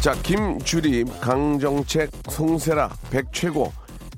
[0.00, 3.72] 자 김주림 강정책 송세라 백최고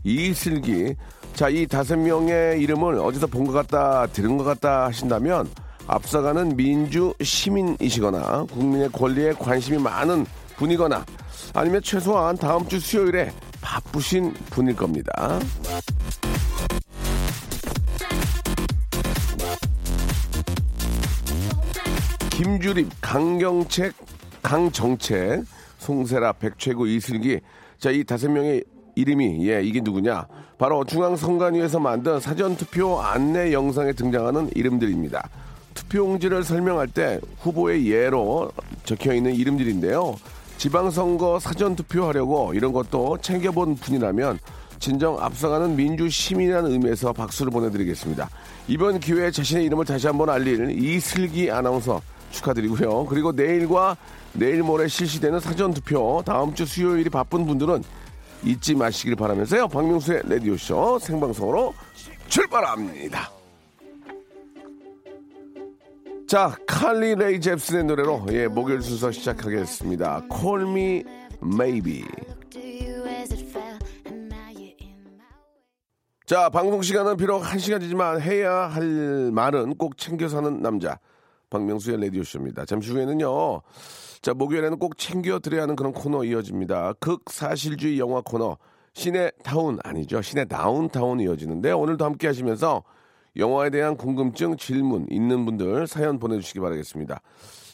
[0.05, 0.95] 이슬기
[1.35, 5.49] 자 이 다섯 명의 이름을 어디서 본 것 같다 들은 것 같다 하신다면
[5.87, 10.25] 앞서가는 민주 시민이시거나 국민의 권리에 관심이 많은
[10.57, 11.05] 분이거나
[11.55, 15.41] 아니면 최소한 다음 주 수요일에 바쁘신 분일 겁니다.
[22.31, 23.93] 김주립, 강경책,
[24.43, 25.45] 강정책,
[25.83, 27.41] 송세라, 백최구, 이슬기.
[27.79, 28.63] 자, 이 다섯 명의
[28.95, 30.27] 이름이, 예, 이게 누구냐?
[30.57, 35.29] 바로 중앙선관위에서 만든 사전투표 안내 영상에 등장하는 이름들입니다.
[35.75, 38.53] 투표용지를 설명할 때 후보의 예로
[38.85, 40.15] 적혀 있는 이름들인데요.
[40.59, 44.39] 지방선거 사전투표하려고 이런 것도 챙겨본 분이라면
[44.79, 48.29] 진정 앞서가는 민주 시민이라는 의미에서 박수를 보내드리겠습니다.
[48.69, 53.07] 이번 기회에 자신의 이름을 다시 한번 알릴 이슬기 아나운서 축하드리고요.
[53.07, 53.97] 그리고 내일과
[54.35, 57.83] 내일 모레 실시되는 사전투표 다음 주 수요일이 바쁜 분들은
[58.45, 59.69] 잊지 마시길 바라면서요.
[59.69, 61.75] 박명수의 라디오쇼 생방송으로
[62.29, 63.31] 출발합니다.
[66.27, 70.29] 자, 칼리 레이 잽슨의 노래로 예, 목요일 순서 시작하겠습니다.
[70.33, 71.05] Call me
[71.43, 72.05] maybe.
[76.25, 80.99] 자, 방송 시간은 비록 한 시간이지만 해야 할 말은 꼭 챙겨서 하는 남자.
[81.51, 82.65] 박명수의 라디오쇼입니다.
[82.65, 83.61] 잠시 후에는요.
[84.23, 86.93] 자, 목요일에는 꼭 챙겨드려야 하는 그런 코너 이어집니다.
[87.01, 88.57] 극사실주의 영화 코너.
[88.95, 90.23] 신의 타운 아니죠.
[90.23, 92.85] 신의 다운타운 이어지는데 오늘도 함께 하시면서
[93.37, 97.21] 영화에 대한 궁금증, 질문 있는 분들 사연 보내주시기 바라겠습니다.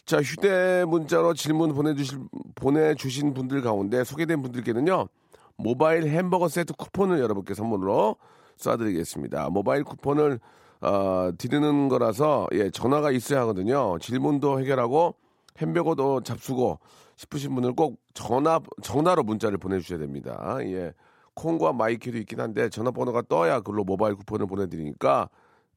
[0.07, 2.19] 자, 휴대 문자로 질문 보내주실,
[2.55, 5.09] 보내주신 분들 가운데 소개된 분들께는요,
[5.57, 8.17] 모바일 햄버거 세트 쿠폰을 여러분께 선물로
[8.57, 9.51] 쏴드리겠습니다.
[9.51, 10.41] 모바일 쿠폰을,
[10.81, 13.99] 어, 드리는 거라서, 예, 전화가 있어야 하거든요.
[13.99, 15.17] 질문도 해결하고,
[15.59, 16.79] 햄버거도 잡수고
[17.17, 20.59] 싶으신 분들 꼭 전화, 전화로 문자를 보내주셔야 됩니다.
[20.61, 20.93] 예.
[21.35, 25.29] 콩과 마이키도 있긴 한데 전화번호가 떠야 그걸로 모바일 쿠폰을 보내드리니까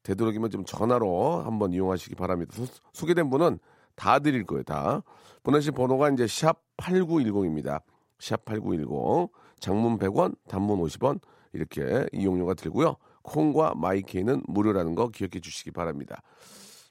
[0.02, 2.52] 되도록이면 좀 전화로 한번 이용하시기 바랍니다.
[2.56, 3.58] 소, 소개된 분은
[3.94, 5.02] 다 드릴 거예요, 다.
[5.42, 7.82] 보내실 번호가 이제 샵 8910입니다.
[8.18, 9.30] 샵 8910.
[9.60, 11.20] 장문 100원, 단문 50원
[11.52, 12.96] 이렇게 이용료가 들고요.
[13.22, 16.20] 콩과 마이케이는 무료라는 거 기억해 주시기 바랍니다.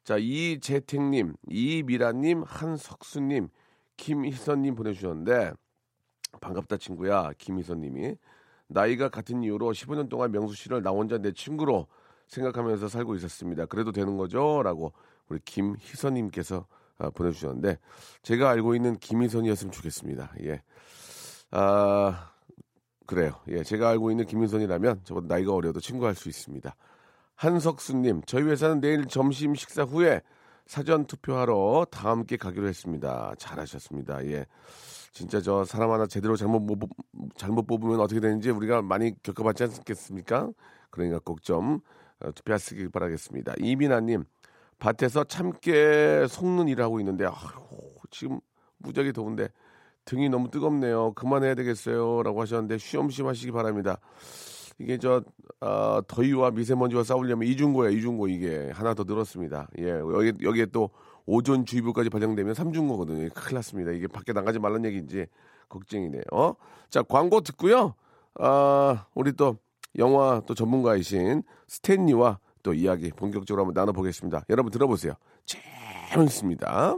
[0.04, 3.50] 자, 이재택님, 이미라님, 한석수님,
[3.98, 5.54] 김희선님 보내주셨는데
[6.40, 8.16] 반갑다 친구야, 김희선님이
[8.68, 11.88] 나이가 같은 이유로 15년 동안 명수 씨를 나 혼자 내 친구로
[12.28, 13.66] 생각하면서 살고 있었습니다.
[13.66, 14.64] 그래도 되는 거죠?
[14.64, 14.94] 라고
[15.28, 16.66] 우리 김희선님께서
[16.98, 17.78] 아, 보내주셨는데
[18.24, 20.34] 제가 알고 있는 김희선이었으면 좋겠습니다.
[20.44, 20.62] 예.
[21.52, 22.32] 아,
[23.06, 23.36] 그래요.
[23.50, 23.64] 예.
[23.64, 26.76] 제가 알고 있는 김희선이라면 저보다 나이가 어려도 친구할 수 있습니다.
[27.41, 30.22] 한석수님, 저희 회사는 내일 점심 식사 후에
[30.68, 33.34] 사전 투표하러 다 함께 가기로 했습니다.
[33.40, 34.24] 잘하셨습니다.
[34.28, 34.46] 예.
[35.12, 36.78] 진짜 저 사람 하나 제대로 잘못, 못,
[37.35, 40.52] 잘못 뽑으면 어떻게 되는지 우리가 많이 겪어봤지 않겠습니까?
[40.91, 41.79] 그러니까 꼭좀
[42.19, 43.56] 어, 투표하시길 바라겠습니다.
[43.58, 44.23] 이민아님,
[44.78, 47.34] 밭에서 참깨 속는 일을 하고 있는데, 아유,
[48.12, 48.40] 지금
[48.78, 49.47] 무지하게 더운데
[50.06, 51.13] 등이 너무 뜨겁네요.
[51.13, 52.22] 그만해야 되겠어요.
[52.22, 53.97] 라고 하셨는데, 쉬엄쉬엄 하시기 바랍니다.
[54.81, 55.24] 이게 저,
[55.59, 58.69] 어, 더위와 미세먼지와 싸우려면 이중고예요, 이중고 이게.
[58.74, 59.69] 하나 더 늘었습니다.
[59.80, 60.90] 예, 여기, 여기에 또
[61.25, 63.30] 오존주의보까지 발령되면 삼중고거든요.
[63.34, 63.91] 큰일 났습니다.
[63.91, 65.28] 이게 밖에 나가지 말란 얘기인지
[65.70, 66.23] 걱정이네요.
[66.32, 66.56] 어?
[66.90, 67.96] 자, 광고 듣고요.
[68.40, 69.58] 아, 우리 또
[69.97, 74.46] 영화 또 전문가이신 스탠리와 또 이야기 본격적으로 한번 나눠보겠습니다.
[74.50, 75.14] 여러분 들어보세요.
[75.46, 76.97] 재밌습니다.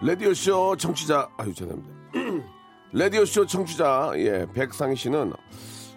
[0.00, 1.94] 라디오쇼 청취자, 아유, 죄송합니다.
[2.92, 5.32] 라디오쇼 청취자, 예, 백상희 씨는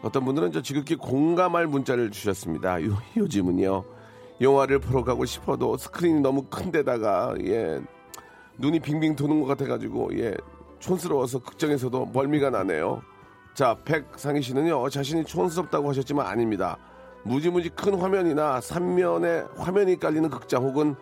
[0.01, 2.83] 어떤 분들은 저 지극히 공감할 문자를 주셨습니다.
[2.83, 3.83] 요, 요즘은요,
[4.41, 7.79] 영화를 보러 가고 싶어도 스크린이 너무 큰데다가 예
[8.57, 10.35] 눈이 빙빙 도는 것 같아가지고 예
[10.79, 13.01] 촌스러워서 극장에서도 멀미가 나네요.
[13.53, 16.77] 자 백상희 씨는요 자신이 촌스럽다고 하셨지만 아닙니다.
[17.23, 20.95] 무지무지 큰 화면이나 삼면에 화면이 깔리는 극장 혹은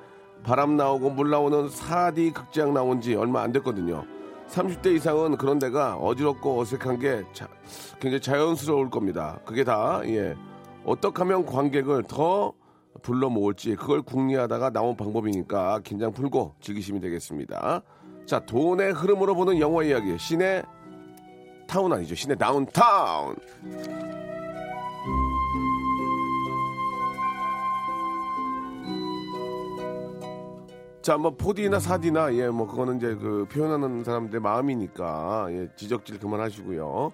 [0.43, 4.05] 바람 나오고 물 나오는 4D 극장 나온 지 얼마 안 됐거든요.
[4.47, 7.47] 30대 이상은 그런 데가 어지럽고 어색한 게 자-
[7.99, 9.39] 굉장히 자연스러울 겁니다.
[9.45, 10.35] 그게 다, 예.
[10.85, 12.53] 어떻게 하면 관객을 더
[13.03, 17.81] 불러 모을지 그걸 궁리하다가 나온 방법이니까 긴장 풀고 즐기시면 되겠습니다.
[18.25, 20.17] 자, 돈의 흐름으로 보는 영화 이야기.
[20.17, 20.63] 시내
[21.67, 22.15] 타운 아니죠.
[22.15, 23.35] 시내 다운타운.
[31.01, 37.13] 자, 뭐 4D나 4D나 예, 뭐 그거는 이제 그 표현하는 사람들의 마음이니까 예, 지적질 그만하시고요.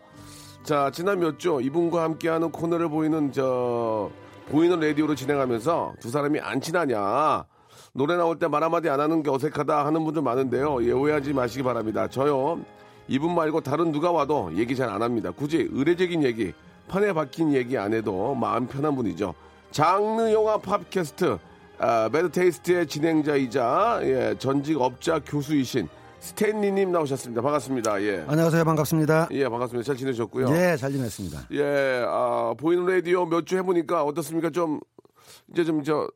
[0.64, 4.10] 자, 지난 몇 주 이분과 함께하는 코너를 보이는 저
[4.50, 7.46] 보이는 라디오로 진행하면서 두 사람이 안 친하냐.
[7.94, 10.84] 노래 나올 때 말 한마디 안 하는 게 어색하다 하는 분들 많은데요.
[10.88, 12.08] 예, 오해하지 마시기 바랍니다.
[12.08, 12.60] 저요.
[13.08, 15.30] 이분 말고 다른 누가 와도 얘기 잘 안 합니다.
[15.30, 16.54] 굳이 의례적인 얘기,
[16.88, 19.36] 판에 박힌 얘기 안 해도 마음 편한 분이죠.
[19.70, 21.38] 장르 영화 팝캐스트
[21.77, 25.88] 아, 매드테이스트의 진행자이자 예, 전직 업자 교수이신
[26.19, 27.42] 스탠리님 나오셨습니다.
[27.42, 28.01] 반갑습니다.
[28.01, 28.24] 예.
[28.27, 28.63] 안녕하세요.
[28.63, 29.27] 반갑습니다.
[29.31, 29.86] 예, 반갑습니다.
[29.86, 30.48] 잘 지내셨고요.
[30.56, 31.48] 예, 잘 지냈습니다.
[31.51, 34.50] 예, 아, 보이는 라디오 몇 주 해보니까 어떻습니까?
[34.50, 34.80] 좀,
[35.51, 36.07] 이제 좀, 저,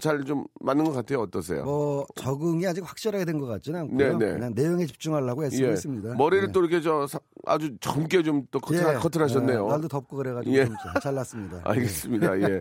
[0.00, 1.20] 잘 좀 맞는 것 같아요.
[1.22, 1.64] 어떠세요?
[1.64, 4.16] 뭐 적응이 아직 확실하게 된 것 같지는 않고요.
[4.16, 4.32] 네, 네.
[4.34, 5.72] 그냥 내용에 집중하려고 애쓰고 예.
[5.72, 6.14] 있습니다.
[6.14, 6.52] 머리를 예.
[6.52, 8.94] 또 이렇게 저, 사- 아주 젊게 좀 또 커트, 예.
[8.94, 9.64] 커트를 하셨네요.
[9.66, 10.64] 예, 날도 덥고 그래가지고 예.
[10.66, 11.60] 좀 잘났습니다.
[11.66, 12.40] 알겠습니다.
[12.42, 12.60] 예.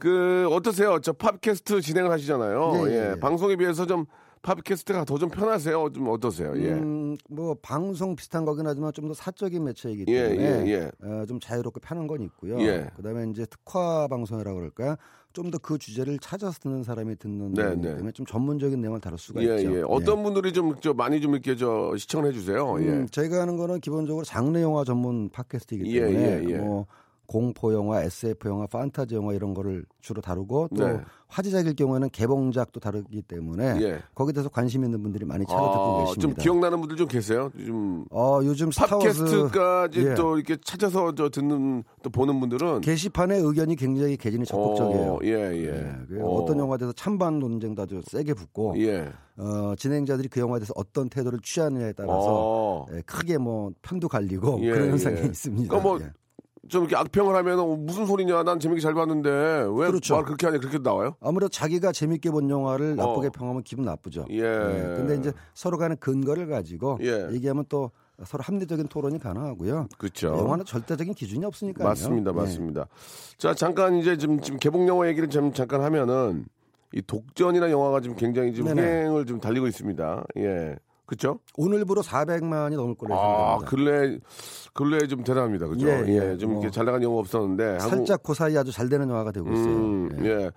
[0.00, 0.98] 그, 어떠세요?
[1.00, 2.72] 저 팝캐스트 진행을 하시잖아요.
[2.74, 2.92] 예, 예.
[2.92, 3.20] 예, 예.
[3.20, 4.06] 방송에 비해서 좀
[4.42, 5.90] 팝캐스트가 더 좀 편하세요?
[5.92, 6.52] 좀 어떠세요?
[6.56, 6.72] 예.
[6.72, 10.90] 음, 뭐 방송 비슷한 거긴 하지만 좀 더 사적인 매체이기 예, 때문에 예, 예.
[11.06, 12.58] 어, 좀 자유롭게 파는 건 있고요.
[12.62, 12.88] 예.
[12.96, 14.96] 그다음에 이제 특화 방송이라고 그럴까요?
[15.32, 17.82] 좀 더 그 주제를 찾아서 듣는 사람이 듣는 네, 네.
[17.94, 19.76] 때문에 좀 전문적인 내용을 다룰 수가 예, 있죠.
[19.76, 19.82] 예.
[19.86, 22.76] 어떤 분들이 좀, 저, 많이 좀 이렇게 저, 시청을 해주세요.
[22.80, 22.84] 예.
[22.88, 26.56] 음, 저희가 하는 거는 기본적으로 장르 영화 전문 팟캐스트이기 예, 때문에 예, 예.
[26.58, 26.86] 뭐
[27.30, 31.00] 공포 영화, SF 영화, 판타지 영화 이런 거를 주로 다루고 또 네.
[31.28, 34.02] 화제작일 경우에는 개봉작도 다루기 때문에 예.
[34.16, 36.42] 거기에 대해서 관심 있는 분들이 많이 찾아 듣고 아, 좀 계십니다.
[36.42, 37.52] 기억나는 분들 좀 계세요?
[37.64, 38.04] 좀.
[38.10, 40.14] 어, 요즘 팟캐스트까지 예.
[40.16, 45.12] 또 이렇게 찾아서 저 듣는 또 보는 분들은 게시판에 의견이 굉장히 개진이 적극적이에요.
[45.12, 45.66] 어, 예, 예.
[45.66, 46.34] 예, 그래서 어.
[46.34, 49.08] 어떤 영화에 대해서 찬반 논쟁도 아주 세게 붙고 예.
[49.36, 52.86] 어, 진행자들이 그 영화에 대해서 어떤 태도를 취하느냐에 따라서 어.
[52.92, 55.26] 예, 크게 뭐 편도 갈리고 예, 그런 현상이 예.
[55.26, 55.68] 있습니다.
[55.68, 56.12] 그러니까 뭐 예.
[56.70, 58.44] 좀 이렇게 악평을 하면 어, 무슨 소리냐?
[58.44, 60.14] 난 재밌게 잘 봤는데 왜 그렇죠.
[60.14, 60.58] 말 그렇게 하냐?
[60.58, 61.16] 그렇게 나와요?
[61.20, 63.30] 아무래도 자기가 재밌게 본 영화를 나쁘게 어.
[63.30, 64.26] 평하면 기분 나쁘죠.
[64.30, 64.40] 예.
[64.42, 67.28] 근데 이제 서로 간의 근거를 가지고 예.
[67.32, 67.90] 얘기하면 또
[68.24, 69.88] 서로 합리적인 토론이 가능하고요.
[69.98, 70.28] 그렇죠.
[70.28, 71.88] 영화는 절대적인 기준이 없으니까요.
[71.88, 72.34] 맞습니다, 예.
[72.34, 72.86] 맞습니다.
[73.36, 76.46] 자 잠깐 이제 지금 지금 개봉 영화 얘기를 좀 잠깐 하면은
[76.92, 78.82] 이 독전이라는 영화가 지금 굉장히 지금 네네.
[78.82, 80.24] 흥행을 좀 달리고 있습니다.
[80.38, 80.76] 예,
[81.10, 81.40] 그렇죠?
[81.56, 83.66] 오늘부로 400만이 넘을 걸로 아 예상됩니다.
[83.68, 84.18] 근래
[84.72, 85.88] 근래 좀 대단합니다, 그죠?
[85.88, 86.36] 예, 예.
[86.38, 86.70] 좀 이렇게 뭐.
[86.70, 89.64] 잘 나간 영화 없었는데 한국- 살짝 그 사이 아주 잘 되는 영화가 되고 있어요.
[89.66, 90.28] 음, 예.
[90.28, 90.50] 예.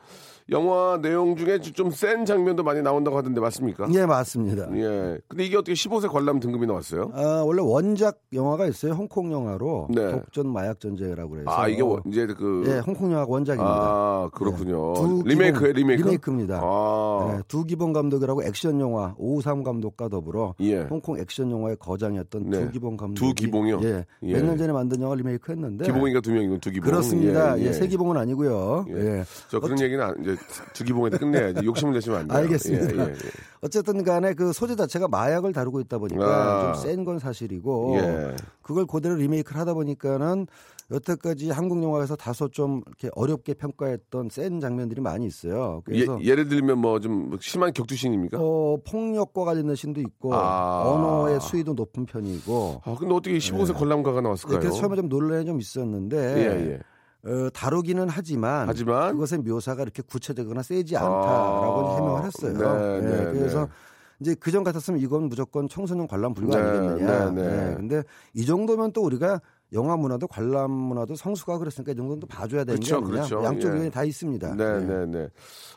[0.50, 3.88] 영화 내용 중에 좀 센 장면도 많이 나온다고 하던데 맞습니까?
[3.94, 4.68] 예, 맞습니다.
[4.76, 5.18] 예.
[5.28, 7.12] 근데 이게 어떻게 15세 관람 등급이 나왔어요?
[7.14, 8.94] 아, 원래 원작 영화가 있어요.
[8.94, 10.12] 홍콩 영화로 네.
[10.12, 13.71] 독전 마약 전쟁이라고 그래서 아 이게 원- 이제 그 예, 홍콩 영화가 원작입니다.
[13.73, 14.94] 아 그렇군요.
[14.97, 15.02] 예.
[15.02, 15.64] 기본- 리메이크?
[15.66, 16.59] 리메이크입니다.
[16.64, 20.81] 아 네, 두 기본 감독이라고 액션 영화 오우삼 감독과 더불어 예.
[20.81, 22.59] 홍콩 액션 영화의 거장이었던 네.
[22.66, 23.80] 두 기본 감독 두 기봉이요?
[23.83, 24.33] 예, 예.
[24.33, 26.90] 몇 년 전에 만든 영화 리메이크 했는데 기봉이가 두 명이고 두 기봉.
[26.90, 27.57] 그렇습니다.
[27.59, 28.85] 예, 세 기봉은 아니고요.
[28.90, 28.94] 예.
[29.19, 29.23] 예.
[29.50, 30.42] 저 그런 얘기는 안, 이제
[30.73, 31.66] 두 기봉에서 끝내야지.
[31.66, 32.37] 욕심을 내시면 안 돼요.
[32.40, 32.95] 알겠습니다.
[32.95, 33.16] 예, 예, 예.
[33.61, 36.73] 어쨌든 간에 그 소재 자체가 마약을 다루고 있다 보니까 아.
[36.73, 38.35] 좀센 건 사실이고 예.
[38.61, 40.47] 그걸 그대로 리메이크를 하다 보니까는
[40.92, 45.81] 여태까지 한국 영화에서 다소 좀 이렇게 어렵게 평가했던 센 장면들이 많이 있어요.
[45.85, 48.37] 그래서 예, 를 들면 뭐 좀 심한 격투신입니까?
[48.40, 50.83] 어, 폭력과 관련된 신도 있고 아.
[50.85, 54.59] 언어의 수위도 높은 편이고 아, 근데 어떻게 15세 관람가가 네, 나왔을까요?
[54.59, 56.80] 그래서 처음에 좀 논란이 좀 있었는데 예, 예.
[57.25, 61.95] 어, 다루기는 하지만, 하지만 그것의 묘사가 이렇게 구체적이거나 세지 않다라고 아.
[61.95, 62.53] 해명을 했어요.
[62.57, 63.71] 네, 예, 네, 그래서 네.
[64.19, 67.31] 이제 그전 같았으면 이건 무조건 청소년 관람 불가 네, 아니겠느냐.
[67.31, 67.71] 네, 네.
[67.71, 68.03] 예, 근데
[68.33, 72.80] 이 정도면 또 우리가 영화 문화도 관람 문화도 성수가 그랬으니까 이 정도는 또 봐줘야 되는
[72.80, 73.27] 그렇죠, 게 아니냐.
[73.27, 73.44] 그렇죠.
[73.44, 73.71] 양쪽 예.
[73.71, 74.56] 의견이 다 있습니다.
[74.56, 74.80] 네, 예.
[74.80, 75.30] 네, 네.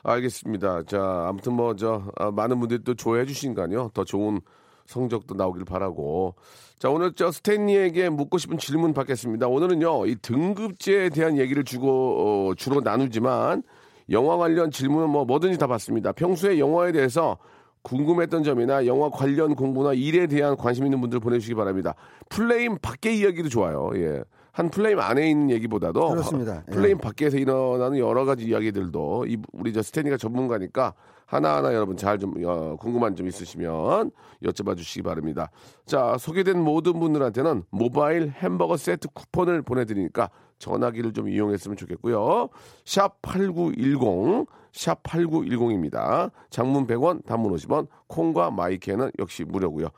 [0.03, 0.83] 알겠습니다.
[0.83, 3.91] 자, 아무튼 뭐, 저, 아, 많은 분들이 또 좋아해 주시니까요.
[3.95, 4.41] 더 좋은
[4.85, 6.35] 성적도 나오길 바라고.
[6.79, 9.49] 자, 오늘 저 스탠리에게 묻고 싶은 질문 받겠습니다.
[9.49, 13.63] 오늘은요, 이 등급제에 대한 얘기를 주고, 어, 주로 나누지만,
[14.11, 16.13] 영화 관련 질문은 뭐 뭐든지 다 받습니다.
[16.13, 17.39] 평소에 영화에 대해서
[17.83, 21.95] 궁금했던 점이나 영화 관련 공부나 일에 대한 관심 있는 분들 보내주시기 바랍니다.
[22.29, 23.91] 플레임 밖의 이야기도 좋아요.
[23.95, 24.23] 예.
[24.53, 26.63] 한 플레임 안에 있는 얘기보다도 그렇습니다.
[26.69, 26.73] 예.
[26.73, 30.95] 플레임 밖에서 일어나는 여러 가지 이야기들도 이- 우리 저 스탠리가 전문가니까
[31.27, 32.33] 하나하나 여러분 잘 좀
[32.79, 34.11] 궁금한 점 있으시면
[34.43, 35.51] 여쭤봐 주시기 바랍니다.
[35.85, 42.49] 자 소개된 모든 분들한테는 모바일 햄버거 세트 쿠폰을 보내드리니까 전화기를 좀 이용했으면 좋겠고요.
[42.87, 46.31] 샵 8910, 샵 8910입니다.
[46.49, 49.89] 장문 100원, 단문 50원, 콩과 마이케는 역시 무료고요.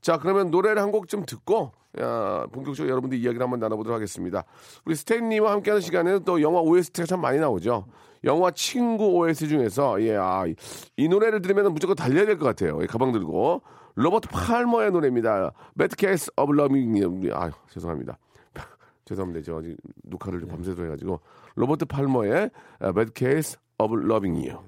[0.00, 4.44] 자, 그러면 노래를 한 곡 좀 듣고 야, 본격적으로 여러분들 이야기를 한번 나눠보도록 하겠습니다.
[4.84, 7.86] 우리 스탠리와 함께하는 시간에는 또 영화 OST가 참 많이 나오죠.
[8.24, 10.54] 영화 친구 OST 중에서 예, 아, 이-
[10.96, 12.82] 이 노래를 들으면 무조건 달려야 될 것 같아요.
[12.82, 13.62] 이 가방 들고
[13.94, 15.52] 로버트 팔머의 노래입니다.
[15.76, 17.30] Bad Case of Loving.
[17.32, 18.18] 아, 죄송합니다.
[19.04, 19.44] 죄송합니다.
[19.44, 21.20] 저 아직 녹화를 좀 밤새서 해가지고
[21.56, 24.62] 로버트 팔머의 아, Bad Case of Loving You.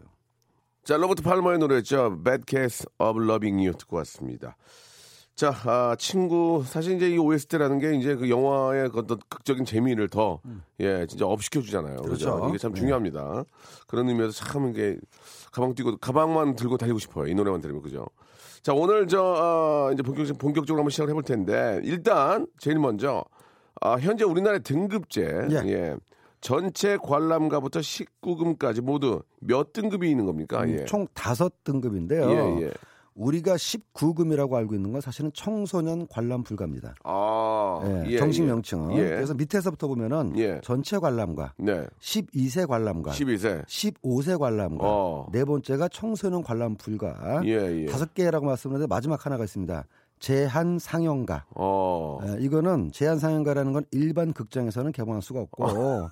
[0.82, 2.22] 자, 로버트 팔머의 노래였죠.
[2.24, 4.56] Bad Case of Loving You 듣고 왔습니다.
[5.40, 10.06] 자, 아, 친구 사실 이제 이 OST라는 게 이제 그 영화의 그 어떤 극적인 재미를
[10.06, 10.38] 더
[10.80, 12.02] 예, 진짜 업시켜 주잖아요.
[12.02, 12.32] 그죠?
[12.32, 12.48] 그렇죠.
[12.50, 13.44] 이게 참 중요합니다.
[13.86, 14.98] 그런 의미에서 참 이게
[15.50, 17.26] 가방 뛰고 가방만 들고 달리고 싶어요.
[17.26, 18.04] 이 노래만 들으면 그죠?
[18.60, 23.24] 자, 오늘 저 아, 이제 본격 본격적으로 한번 시작을 해볼 텐데 일단 제일 먼저
[23.80, 25.56] 아, 현재 우리나라의 등급제 예.
[25.70, 25.96] 예.
[26.42, 30.68] 전체 관람가부터 19금까지 모두 몇 등급이 있는 겁니까?
[30.68, 30.84] 예.
[30.84, 32.30] 총 다섯 등급인데요.
[32.30, 32.72] 예, 예.
[33.14, 36.94] 우리가 19금이라고 알고 있는 건 사실은 청소년 관람 불가입니다.
[37.04, 38.46] 아, 예, 예, 정식 예.
[38.46, 38.96] 명칭은.
[38.96, 39.02] 예.
[39.02, 40.60] 그래서 밑에서부터 보면은 예.
[40.62, 41.86] 전체 관람가, 네.
[42.00, 43.64] 12세 관람가, 12세.
[43.66, 45.28] 15세 관람가, 어.
[45.32, 47.42] 네 번째가 청소년 관람 불가.
[47.44, 47.86] 예, 예.
[47.86, 49.84] 다섯 개라고 말씀드렸는데 마지막 하나가 있습니다.
[50.18, 51.46] 제한 상영가.
[51.54, 52.18] 어.
[52.24, 56.10] 예, 이거는 제한 상영가라는 건 일반 극장에서는 개봉할 수가 없고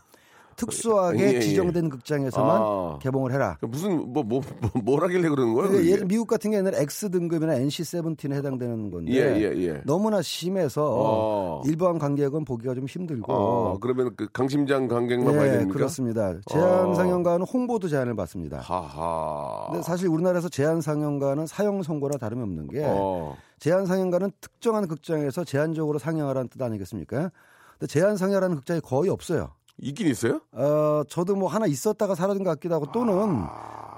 [0.58, 1.40] 특수하게 예, 예.
[1.40, 2.98] 지정된 극장에서만 아.
[3.00, 3.56] 개봉을 해라.
[3.62, 5.68] 무슨 뭐뭐뭘 하길래 그러는 거예요?
[5.68, 5.90] 그러니까 그게?
[5.92, 9.80] 예를 미국 같은 경우에는 X 등급이나 NC 세븐틴에 해당되는 건데 예, 예, 예.
[9.84, 11.62] 너무나 심해서 어.
[11.64, 15.74] 일반 관객은 보기가 좀 힘들고 어, 그러면 그 강심장 관객만 봐야 예, 됩니까?
[15.74, 16.34] 그렇습니다.
[16.46, 16.94] 제한 어.
[16.94, 18.58] 상영가는 홍보도 제한을 받습니다.
[18.58, 19.66] 하하.
[19.70, 23.36] 근데 사실 우리나라에서 제한 상영가는 사형 선고나 다름이 없는 게 어.
[23.60, 27.30] 제한 상영가는 특정한 극장에서 제한적으로 상영하라는 뜻 아니겠습니까?
[27.78, 29.50] 근데 제한 상영하라는 극장이 거의 없어요.
[29.80, 30.40] 있긴 있어요?
[30.52, 33.44] 어, 저도 뭐 하나 있었다가 사라진 것 같기도 하고 또는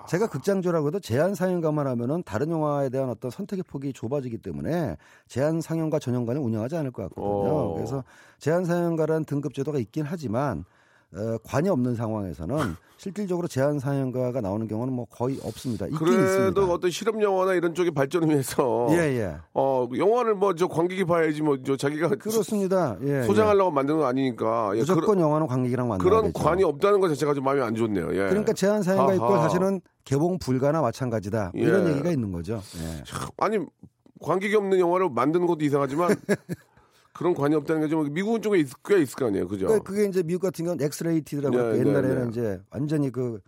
[0.08, 4.96] 제가 극장주라고 해도 제한 상영관만 하면은 다른 영화에 대한 어떤 선택의 폭이 좁아지기 때문에
[5.28, 7.54] 제한 상영과 전용관을 운영하지 않을 것 같거든요.
[7.54, 7.74] 어.
[7.74, 8.04] 그래서
[8.38, 10.79] 제한 상영가라는 등급 제도가 있긴 하지만 어,
[11.44, 12.56] 관이 없는 상황에서는
[12.96, 15.86] 실질적으로 제한 상영가가 나오는 경우는 뭐 거의 없습니다.
[15.86, 16.64] 있긴 그래도 있습니다.
[16.66, 19.36] 어떤 실험 영화나 이런 쪽의 발전을 위해서 예, 예.
[19.54, 22.98] 어, 영화를 뭐 저 관객이 봐야지 뭐 저 자기가 그렇습니다.
[23.02, 24.72] 예, 소장하려고 만드는 거 아니니까.
[24.74, 24.78] 예.
[24.78, 26.32] 예, 무조건 영화는 관객이랑 만나야 그런, 되죠.
[26.34, 28.10] 그런 관이 없다는 것 자체가 좀 마음이 안 좋네요.
[28.12, 28.28] 예.
[28.28, 29.36] 그러니까 제한 상영가 있고.
[29.38, 31.52] 사실은 개봉 불가나 마찬가지다.
[31.54, 31.92] 뭐 이런 예.
[31.92, 32.60] 얘기가 있는 거죠.
[32.82, 33.02] 예.
[33.38, 33.58] 아니
[34.22, 36.10] 관객이 없는 영화를 만드는 것도 이상하지만
[37.20, 39.66] 그런 관이 없다는 게 좀 미국은 쪽에 있, 꽤 있을 거 아니에요, 그죠?
[39.66, 42.28] 그러니까 그게 이제 미국 같은 경우는 X-rated라고 네, 그 네, 옛날에는 네.
[42.30, 43.40] 이제 완전히 그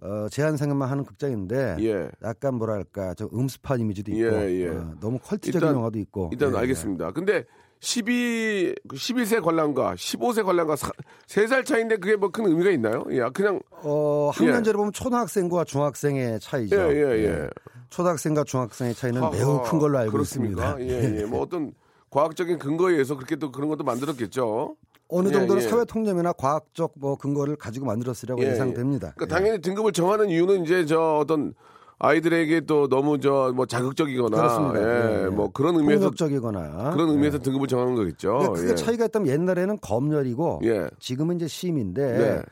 [0.00, 2.08] 어, 제한 상영만 하는 극장인데 예.
[2.22, 4.68] 약간 뭐랄까 좀 음습한 이미지도 있고 예, 예.
[4.68, 7.10] 어, 너무 컬트적인 일단- 영화도 있고 일단 예, 알겠습니다.
[7.12, 7.44] 근데
[7.80, 13.04] 12 12세 관람가, 15세 관람가 3 살 차인데 그게 뭐 큰 의미가 있나요?
[13.10, 13.60] 예, 그냥 예.
[13.82, 16.76] 어, 학년제로 보면 초등학생과 중학생의 차이죠.
[16.76, 17.50] 예, 예, 예.
[17.90, 20.78] 초등학생과 중학생의 차이는 하하, 매우 큰 걸로 알고 그렇습니까?
[20.78, 20.94] 있습니다.
[20.94, 21.24] 예, 예.
[21.28, 21.72] 뭐 어떤
[22.10, 24.76] 과학적인 근거에 의해서 그렇게 또 그런 것도 만들었겠죠.
[25.08, 25.68] 어느 예, 정도는 예.
[25.68, 29.12] 사회 통념이나 과학적 뭐 근거를 가지고 만들었으리라고 예, 예상됩니다.
[29.16, 31.54] 그러니까 당연히 등급을 정하는 이유는 이제 저 어떤
[31.98, 34.80] 아이들에게 또 너무 저 뭐 자극적이거나 그렇습니다.
[34.80, 35.28] 예, 예, 예.
[35.28, 38.38] 뭐 그런 의미에서 폭력적이거나 그런 의미에서 등급을 정하는 거겠죠.
[38.38, 38.74] 그러니까 예.
[38.74, 40.88] 차이가 있다면 옛날에는 검열이고 예.
[40.98, 42.42] 지금은 이제 심인데 네.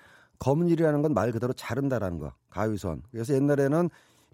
[0.40, 3.02] 검열이라는 건 말 그대로 자른다라는 거 가위선.
[3.10, 3.90] 그래서 옛날에는 이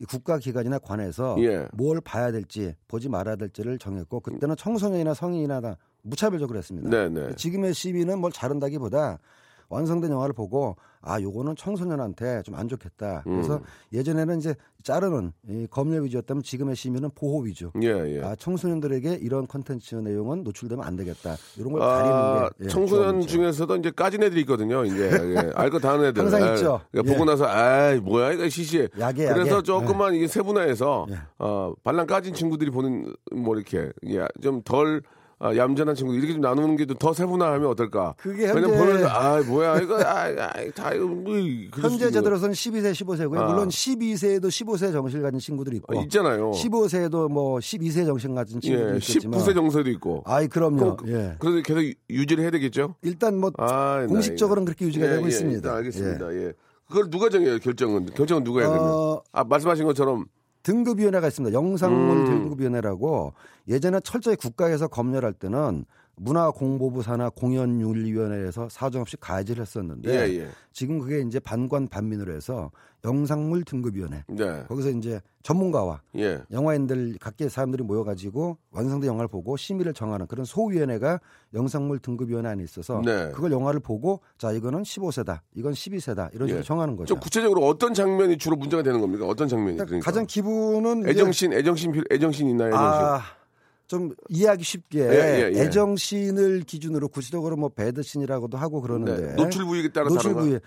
[0.08, 1.66] 국가기관이나 관에서 예.
[1.72, 6.90] 뭘 봐야 될지 보지 말아야 될지를 정했고 그때는 청소년이나 성인이나 다 무차별적으로 했습니다.
[6.90, 7.34] 네, 네.
[7.36, 9.18] 지금의 시비는 뭘 자른다기보다
[9.68, 13.23] 완성된 영화를 보고 아 요거는 청소년한테 좀 안 좋겠다.
[13.25, 13.61] 그래서 음.
[13.92, 17.73] 예전에는 이제 자르는 이 검열 위주였다면 지금의 시비는 보호 위주.
[17.82, 18.23] 예, 예.
[18.23, 21.37] 아 청소년들에게 이런 컨텐츠 내용은 노출되면 안 되겠다.
[21.56, 23.20] 이런 걸 아, 가리는 게 예, 청소년.
[23.23, 24.84] 중에서도 이제 까진 애들이 있거든요.
[24.84, 26.23] 이제 예, 알거다 아는 애들.
[26.23, 26.52] 항상 예.
[26.54, 26.80] 있죠.
[26.92, 27.16] 그러니까 예.
[27.16, 28.88] 보고 나서 아이 뭐야 이거 시시해.
[29.00, 29.62] 약해, 그래서 약해.
[29.62, 31.18] 조금만 이게 세분화해서 예.
[31.38, 35.02] 어, 발랑 까진 친구들이 보는 뭐 이렇게 예, 좀덜
[35.44, 38.14] 아, 얌전한 친구 이렇게 좀 나누는 게 더 세분화하면 어떨까?
[38.16, 42.92] 그게 왜냐면 현재- 보면서 아 뭐야 이거 아다 이거 뭐 그럴 수도 현재 제대로서는 12세,
[42.92, 43.38] 15세고요.
[43.38, 43.46] 아.
[43.48, 46.00] 물론 12세에도 15세 정신을 가진 친구들이 있고 거.
[46.00, 46.50] 아, 있잖아요.
[46.52, 50.22] 15세에도 뭐 12세 정신 가진 친구들이 예, 있겠지만 19세 정서도 있고.
[50.24, 50.96] 아이 그럼요.
[50.96, 51.36] 그, 예.
[51.38, 52.94] 그래서 계속 유지를 해야 되겠죠?
[53.02, 55.56] 일단 뭐 아, 공식적으로는 나 그렇게 유지가 예, 되고 예, 있습니다.
[55.58, 56.34] 일단 알겠습니다.
[56.36, 56.52] 예.
[56.88, 58.06] 그걸 누가 정해요, 결정은?
[58.14, 58.82] 결정은 누가 해야 되나요?
[58.92, 60.24] 어, 아, 말씀하신 것처럼
[60.64, 61.54] 등급위원회가 있습니다.
[61.54, 62.25] 영상물 음.
[62.25, 63.35] 등급위원회라고
[63.68, 65.85] 예전에 철저히 국가에서 검열할 때는
[66.16, 70.49] 문화공보부 산하 공연윤리위원회에서 사정없이 가해를 했었는데 예, 예.
[70.73, 72.71] 지금 그게 이제 반관 반민으로 해서
[73.04, 74.64] 영상물 등급위원회 네.
[74.66, 76.40] 거기서 이제 전문가와 예.
[76.50, 81.21] 영화인들 각계 사람들이 모여가지고 완성된 영화를 보고 심의를 정하는 그런 소위원회가
[81.52, 83.30] 영상물 등급위원회 안에 있어서 네.
[83.33, 86.62] 그걸 영화를 보고 자 이거는 15세다, 이건 12세다 이런 식으로 예.
[86.62, 87.09] 정하는 거죠.
[87.09, 89.26] 좀 구체적으로 어떤 장면이 주로 문제가 되는 겁니까?
[89.26, 89.76] 어떤 장면이?
[89.76, 90.04] 그러니까 그러니까.
[90.11, 92.68] 가장 이제 애정신, 애정신, 필- 애정신 있나요?
[92.68, 92.85] 애정신.
[93.04, 93.21] 아,
[93.87, 95.61] 좀 이해하기 쉽게 예, 예, 예.
[95.62, 99.35] 애정신을 기준으로 구체적으로 뭐 배드신이라고도 하고 그러는데 네.
[99.35, 100.41] 노출 부위에 따라 노출 다른가?
[100.41, 100.59] 부위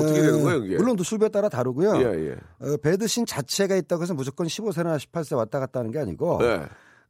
[0.00, 0.76] 어떻게 되는 거예요, 그게?
[0.76, 1.96] 물론 노출 부위에 따라 다르고요.
[1.98, 2.36] 예, 예.
[2.66, 6.48] 어, 배드신 자체가 있다고 해서 무조건 15세나 18세 왔다 갔다 하는 게 아니고 예.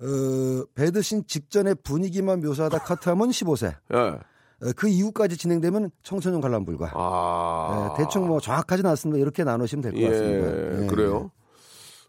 [0.05, 3.75] 어, 배드신 직전의 분위기만 묘사하다 커트하면 15세.
[3.95, 3.99] 예.
[3.99, 6.91] 어, 그 이후까지 진행되면 청소년 관람 불가.
[6.95, 7.95] 아.
[7.99, 9.21] 예, 대충 뭐 정확하진 않습니다.
[9.21, 10.83] 이렇게 나누시면 될것 예, 같습니다.
[10.83, 11.31] 예, 그래요?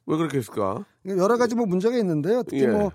[0.07, 0.85] 왜 그렇게 했을까?
[1.07, 1.11] 예.
[1.11, 2.43] 여러 가지 뭐 문제가 있는데요.
[2.43, 2.67] 특히 예.
[2.67, 2.91] 뭐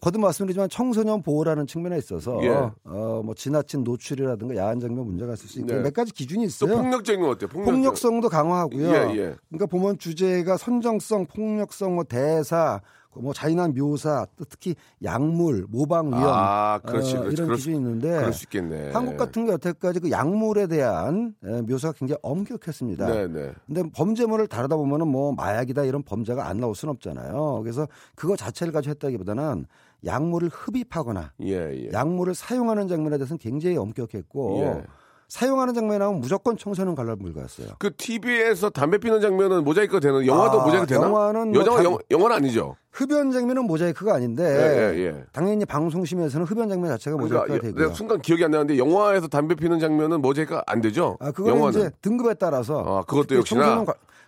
[0.00, 2.48] 거듭 말씀드리지만 청소년 보호라는 측면에 있어서 예.
[2.84, 5.80] 어, 뭐 지나친 노출이라든가 야한 장면 문제가 있을 수 있고 네.
[5.80, 6.76] 몇 가지 기준이 또 있어요.
[6.76, 7.48] 폭력적인 건 어때요?
[7.48, 7.72] 폭력적.
[7.74, 8.88] 폭력 성도 강화하고요.
[8.88, 9.34] 예, 예.
[9.48, 12.80] 그러니까 보면 주제가 선정성, 폭력성, 뭐 대사,
[13.16, 17.34] 뭐 잔인한 묘사, 또 특히 약물, 모방 위험 아, 그렇지, 어, 그렇지.
[17.42, 18.90] 이런 기준이 있는데 그럴 수 있겠네.
[18.90, 23.06] 한국 같은 게 여태까지 그 약물에 대한 에, 묘사가 굉장히 엄격했습니다.
[23.06, 23.52] 네, 네.
[23.66, 27.60] 근데 범죄물을 다루다 보면은 뭐 마약이다 이런 범죄가 안 나올 수는 없잖아요.
[27.62, 27.86] 그래서
[28.16, 29.66] 그거 자체를 가지고 했다기보다는
[30.06, 31.90] 약물을 흡입하거나 예, 예.
[31.92, 34.82] 약물을 사용하는 장면에 대해서는 굉장히 엄격했고 예.
[35.28, 37.68] 사용하는 장면에 나오면 무조건 청소년 관람 불가였어요.
[37.78, 41.06] 그 TV에서 담배 피는 장면은 모자이크가 되는 영화도 아, 모자이크 되나?
[41.06, 42.76] 영화는 뭐 여자가 다- 영, 영화 는 아니죠.
[42.92, 45.24] 흡연 장면은 모자이크가 아닌데 예, 예, 예.
[45.32, 47.82] 당연히 방송심에서는 흡연 장면 자체가 그러니까 모자이크가 여- 되고요.
[47.84, 51.16] 내가 순간 기억이 안 나는데 영화에서 담배 피는 장면은 모자이크가 안 되죠.
[51.18, 51.80] 아 그거는 영화는.
[51.80, 53.62] 이제 등급에 따라서 아, 그것도 역시나?
[53.64, 53.86] 청소년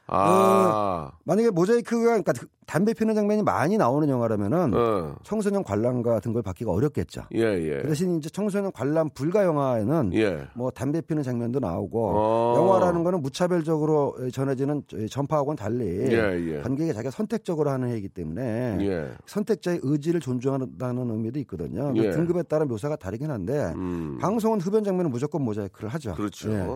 [0.08, 2.32] 관- 아, 만약에 모자이크가 그러니까
[2.66, 7.22] 담배 피는 장면이 많이 나오는 영화라면은 어, 청소년 관람과 등급을 받기가 어렵겠죠.
[7.34, 7.82] 예, 예.
[7.82, 10.46] 그 대신 이제 청소년 관람 불가 영화에는 예.
[10.54, 12.54] 뭐 담배 피는 장면도 나오고 어.
[12.56, 16.60] 영화라는 거는 무차별적으로 전해지는 전파하고는 달리 예, 예.
[16.62, 19.10] 관객이 자기가 선택적으로 하는 행위이기 때문에 예.
[19.26, 21.92] 선택자의 의지를 존중한다는 의미도 있거든요.
[21.96, 22.10] 예.
[22.10, 24.18] 등급에 따라 묘사가 다르긴 한데 음.
[24.20, 26.14] 방송은 흡연 장면은 무조건 모자이크를 하죠.
[26.14, 26.52] 그렇죠.
[26.52, 26.66] 예.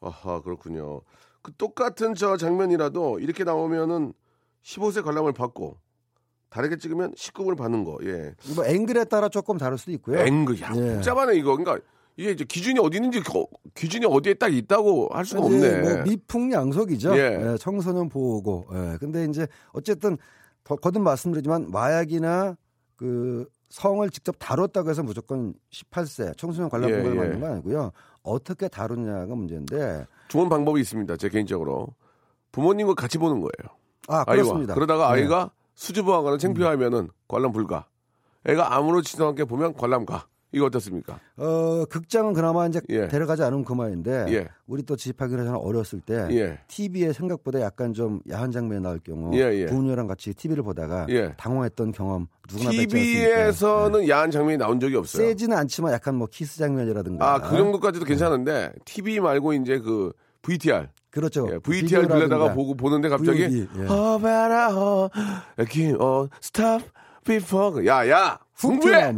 [0.00, 1.00] 아하, 그렇군요.
[1.44, 4.14] 그 똑같은 저 장면이라도 이렇게 나오면은
[4.64, 5.76] 15세 관람을 받고
[6.48, 7.98] 다르게 찍으면 19금을 받는 거.
[8.04, 8.34] 예.
[8.56, 10.18] 뭐 앵글에 따라 조금 다를 수도 있고요.
[10.20, 10.60] 앵글.
[10.62, 10.94] 야, 예.
[10.94, 11.54] 복잡하네 이거.
[11.54, 11.84] 그러니까
[12.16, 15.80] 이게 이제 기준이 어디 있는지 그- 기준이 어디에 딱 있다고 할 수가 없네.
[15.82, 17.14] 뭐 미풍양속이죠.
[17.18, 17.52] 예.
[17.52, 18.64] 예, 청소년 보호고.
[18.72, 18.96] 예.
[18.98, 20.16] 근데 이제 어쨌든
[20.62, 22.56] 더- 거듭 말씀드리지만 마약이나
[22.96, 27.02] 그 성을 직접 다뤘다고 해서 무조건 18세 청소년 관람 예.
[27.02, 27.90] 받는 건 아니고요.
[28.22, 30.06] 어떻게 다루냐가 문제인데.
[30.28, 31.16] 좋은 방법이 있습니다.
[31.16, 31.88] 제 개인적으로
[32.52, 33.76] 부모님과 같이 보는 거예요.
[34.08, 34.44] 아, 아이와.
[34.44, 34.74] 그렇습니다.
[34.74, 35.22] 그러다가 예.
[35.22, 37.86] 아이가 수줍어하거나 창피하면은 관람 불가.
[38.46, 40.26] 애가 아무렇지도 않게 보면 관람 가.
[40.54, 41.18] 이거 어떻습니까?
[41.36, 43.08] 어, 극장은 그나마 이제 예.
[43.08, 44.48] 데려가지 않으면 그만인데 예.
[44.66, 46.58] 우리 또 집합하기 전에 어렸을 때 예.
[46.68, 49.66] TV에 생각보다 약간 좀 야한 장면이 나올 경우 예, 예.
[49.66, 51.34] 부모님이랑 같이 TV를 보다가 예.
[51.36, 52.70] 당황했던 경험 누구나?
[52.70, 55.26] TV에서는 야한 장면이 나온 적이 없어요.
[55.26, 60.12] 세지는 않지만 약간 뭐 키스 장면이라든가 아, 그 정도까지도 괜찮은데 TV 말고 이제 그
[60.42, 60.88] VTR.
[61.10, 61.48] 그렇죠.
[61.52, 62.54] 예, VTR 빌려다가 비디오라든가.
[62.54, 63.86] 보고 보는데 갑자기 VOD, 예.
[63.86, 65.10] 어, 베라 어,
[65.56, 66.84] 이렇게 어, stop
[67.24, 68.38] before 야, 야.
[68.54, 69.12] 훅 흥부해.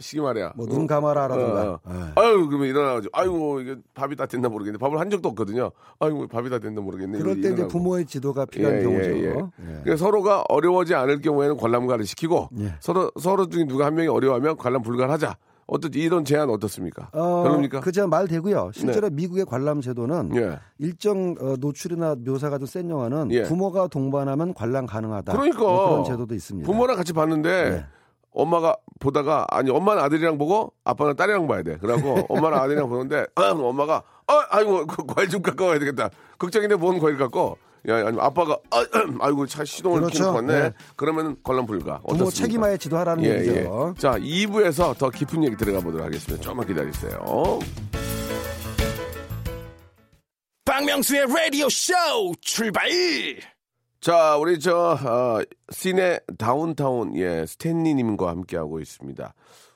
[0.00, 0.52] 시기 말이야.
[0.56, 1.62] 뭐 눈 감아라라든가.
[1.72, 1.92] 어, 어.
[1.94, 2.20] 예.
[2.20, 4.78] 아유, 그러면 일어나가지고, 아이고, 이게 밥이 다 됐나 모르겠네.
[4.78, 5.70] 밥을 한 적도 없거든요.
[6.00, 7.18] 아이고, 밥이 다 됐나 모르겠네.
[7.18, 7.68] 그럴 때 이제.
[7.68, 9.10] 부모의 지도가 필요한 예, 경우죠.
[9.10, 9.28] 예, 예.
[9.28, 9.32] 예.
[9.58, 12.74] 그러니까 서로가 어려워지 않을 경우에는 관람가를 시키고, 예.
[12.80, 15.36] 서로, 서로 중에 누가 한 명이 어려워하면 관람 불가하자.
[15.66, 17.08] 어떻 이런 제안 어떻습니까?
[17.14, 17.78] 어, 별로입니까?
[17.78, 17.82] 네.
[17.82, 18.70] 그 제가 말 되고요.
[18.74, 20.58] 실제로 미국의 관람 제도는 예.
[20.78, 23.44] 일정 어, 노출이나 묘사가 좀 센 영화는 예.
[23.44, 25.32] 부모가 동반하면 관람 가능하다.
[25.32, 25.60] 그러니까.
[25.62, 26.66] 뭐 그런 제도도 있습니다.
[26.70, 27.86] 부모랑 같이 봤는데, 예.
[28.34, 31.76] 엄마가 보다가, 아니, 엄마는 아들이랑 보고, 아빠는 딸이랑 봐야 돼.
[31.78, 36.10] 그래갖고, 엄마랑 아들이랑 보는데, 아, 엄마가, 아, 아이고, 그 과일 좀 갖고 와야 되겠다.
[36.38, 37.56] 걱정인데 뭔 과일 갖고,
[37.88, 38.84] 야, 아니, 아빠가, 아,
[39.20, 40.18] 아이고, 차 시동을 그렇죠.
[40.18, 40.60] 켜놓고 왔네.
[40.62, 40.72] 네.
[40.96, 42.00] 그러면 관람 불가.
[42.08, 42.28] 부모?
[42.30, 43.54] 책임하에 지도하라는 예, 얘기죠.
[43.54, 44.00] 예.
[44.00, 46.42] 자, 2부에서 더 깊은 얘기 들어가 보도록 하겠습니다.
[46.42, 47.58] 조금만 기다리세요.
[50.64, 51.92] 박명수의 라디오 쇼
[52.40, 52.88] 출발!
[54.04, 55.40] 자, 우리 저, 어,
[55.70, 59.32] 시내 다운타운, 예, 스탠리님과 함께하고 있습니다.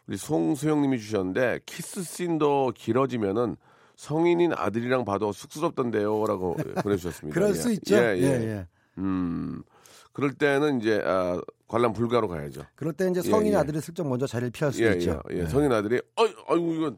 [0.07, 3.57] 우리 송수영님이 주셨는데, 키스씬도 길어지면은
[3.97, 6.27] 성인인 아들이랑 봐도 쑥스럽던데요.
[6.27, 7.33] 라고 보내주셨습니다.
[7.41, 7.55] 그럴 예.
[7.55, 7.97] 수 있죠.
[7.97, 8.45] 예, 예, 예.
[8.45, 8.67] 예.
[8.99, 9.62] 음,
[10.12, 12.64] 그럴 때는 이제, 아, 관람 불가로 가야죠.
[12.75, 13.57] 그럴 때 이제 예, 성인 예.
[13.57, 15.23] 아들이 슬쩍 먼저 자리를 피할 수 예, 있죠.
[15.33, 15.47] 예, 예.
[15.47, 16.97] 성인 아들이, 어이, 아이고, 이거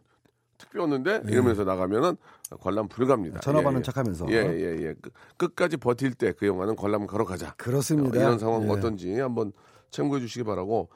[0.61, 1.23] 특별했는데?
[1.29, 2.16] 이러면서 나가면은
[2.61, 3.37] 관람 불가입니다.
[3.37, 3.40] 예.
[3.40, 3.83] 전화 예, 받는 예.
[3.83, 4.27] 척하면서.
[4.31, 4.94] 예, 예, 예.
[5.01, 7.55] 끝- 끝까지 버틸 때 그 영화는 관람 가러 가자.
[7.57, 8.18] 그렇습니다.
[8.18, 8.68] 이런 상황 예.
[8.70, 9.53] 어떤지 한번
[9.90, 10.88] 참고해 주시기 바라고.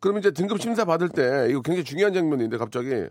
[0.00, 3.06] 그럼 이제 등급 심사 받을 때 이거 굉장히 중요한 장면인데 갑자기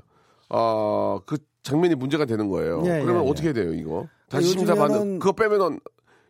[0.49, 2.83] 아그 장면이 문제가 되는 거예요.
[2.85, 3.53] 예, 그러면 예, 어떻게 예.
[3.53, 4.07] 돼요 이거?
[4.29, 5.79] 다시 심사 요즘에는- 받는 그거 빼면은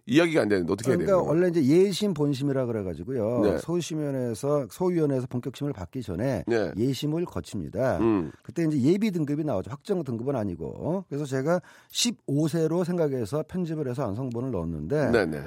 [0.06, 1.30] 이야기가 안 되는데 어떻게 해야 그러니까 돼요?
[1.30, 3.40] 원래 이제 예심 본심이라 그래가지고요.
[3.42, 3.58] 네.
[3.60, 6.72] 소위원회에서 소위원회에서 본격심을 받기 전에 네.
[6.78, 8.00] 예심을 거칩니다.
[8.00, 8.32] 음.
[8.44, 9.72] 그때 이제 예비 등급이 나오죠.
[9.72, 11.06] 확정 등급은 아니고.
[11.08, 15.44] 그래서 제가 15세로 생각해서 편집을 해서 완성본을 넣었는데 네네.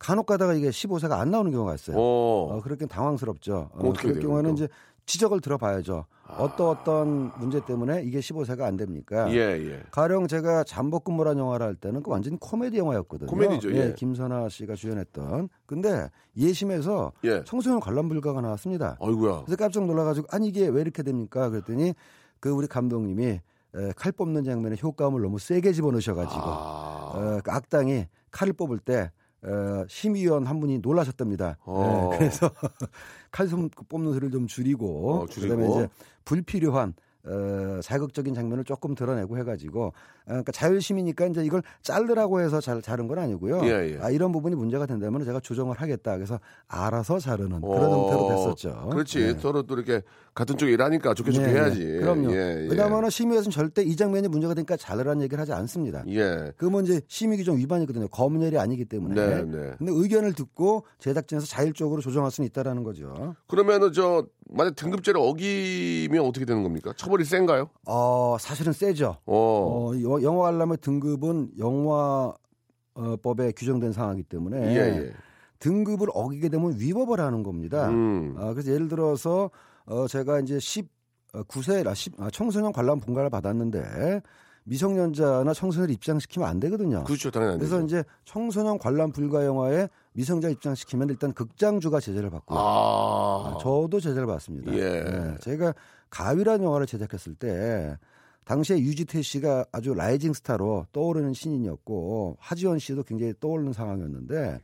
[0.00, 1.96] 간혹 가다가 이게 15세가 안 나오는 경우가 있어요.
[1.96, 2.56] 어.
[2.56, 3.70] 어, 그렇게 당황스럽죠.
[3.76, 4.54] 그럼 어떻게 그럴 경우에는?
[4.54, 4.68] 이제
[5.06, 6.06] 지적을 들어봐야죠.
[6.38, 9.30] 어떤 어떤 문제 때문에 이게 15세가 안 됩니까?
[9.32, 9.82] 예 예.
[9.90, 13.28] 가령 제가 잠복근무란 영화를 할 때는 그 완전 코미디 영화였거든요.
[13.28, 13.94] 코미디죠, 예.
[13.96, 15.48] 김선아 씨가 주연했던.
[15.66, 17.42] 근데 예심에서 예.
[17.44, 18.96] 청소년 관람 불가가 나왔습니다.
[19.00, 19.42] 어이구야.
[19.44, 21.50] 그래서 깜짝 놀라가지고 아니 이게 왜 이렇게 됩니까?
[21.50, 21.94] 그랬더니
[22.40, 23.40] 그 우리 감독님이
[23.74, 27.12] 에, 칼 뽑는 장면에 효과음을 너무 세게 집어넣으셔가지고 아.
[27.14, 29.10] 어, 그 악당이 칼을 뽑을 때
[29.44, 31.58] 어, 심의위원 한 분이 놀라셨답니다.
[31.64, 32.10] 어.
[32.12, 32.50] 예, 그래서
[33.30, 35.56] 칼좀 뽑는 소리를 좀 줄이고, 어, 줄이고.
[35.56, 35.88] 그다음에 이제
[36.24, 39.92] 불필요한 어, 자극적인 장면을 조금 드러내고 해가지고 어,
[40.24, 43.60] 그러니까 자율심이니까 이제 이걸 자르라고 해서 잘 자른 건 아니고요.
[43.64, 43.98] 예, 예.
[44.00, 46.14] 아, 이런 부분이 문제가 된다면 제가 조정을 하겠다.
[46.16, 48.08] 그래서 알아서 자르는 그런 어.
[48.08, 48.88] 형태로 됐었죠.
[48.90, 49.20] 그렇지.
[49.20, 49.34] 예.
[49.34, 50.02] 서로 또 이렇게
[50.34, 51.54] 같은 쪽에 일하니까 좋게 좋게 예, 예.
[51.54, 51.84] 해야지.
[52.00, 52.32] 그럼요.
[52.32, 52.68] 예, 예.
[52.68, 56.04] 그다음에는 심의에서는 절대 이 장면이 문제가 되니까 자르라는 얘기를 하지 않습니다.
[56.08, 56.52] 예.
[56.56, 58.08] 그러면 이제 심의 규정 위반이거든요.
[58.08, 59.14] 검열이 아니기 때문에.
[59.14, 59.72] 네, 네.
[59.78, 63.34] 근데 의견을 듣고 제작진에서 자율적으로 조정할 수는 있다라는 거죠.
[63.48, 66.92] 그러면은 저 만약 등급제를 어기면 어떻게 되는 겁니까?
[66.96, 67.70] 처벌이 센가요?
[67.86, 69.16] 어, 사실은 세죠.
[69.26, 69.34] 어.
[69.36, 75.12] 어, 여- 영화 관람의 등급은 영화법에 규정된 상황이기 때문에 예, 예.
[75.58, 77.88] 등급을 어기게 되면 위법을 하는 겁니다.
[77.88, 78.34] 음.
[78.36, 79.50] 아, 그래서 예를 들어서
[79.86, 84.22] 어, 제가 이제 19세, 아, 10, 아, 청소년 관람 분가를 받았는데
[84.64, 87.04] 미성년자나 청소년을 입장시키면 안 되거든요.
[87.04, 87.30] 그렇죠.
[87.30, 87.86] 당연히 안 그래서 되죠.
[87.86, 92.58] 이제 청소년 관람 불가 영화에 미성자 입장시키면 일단 극장주가 제재를 받고요.
[92.58, 93.54] 아.
[93.54, 94.72] 아, 저도 제재를 받습니다.
[94.74, 95.02] 예.
[95.02, 95.74] 네, 제가
[96.10, 97.96] 가위란 영화를 제작했을 때
[98.44, 104.60] 당시에 유지태 씨가 아주 라이징 스타로 떠오르는 신인이었고 하지원 씨도 굉장히 떠오르는 상황이었는데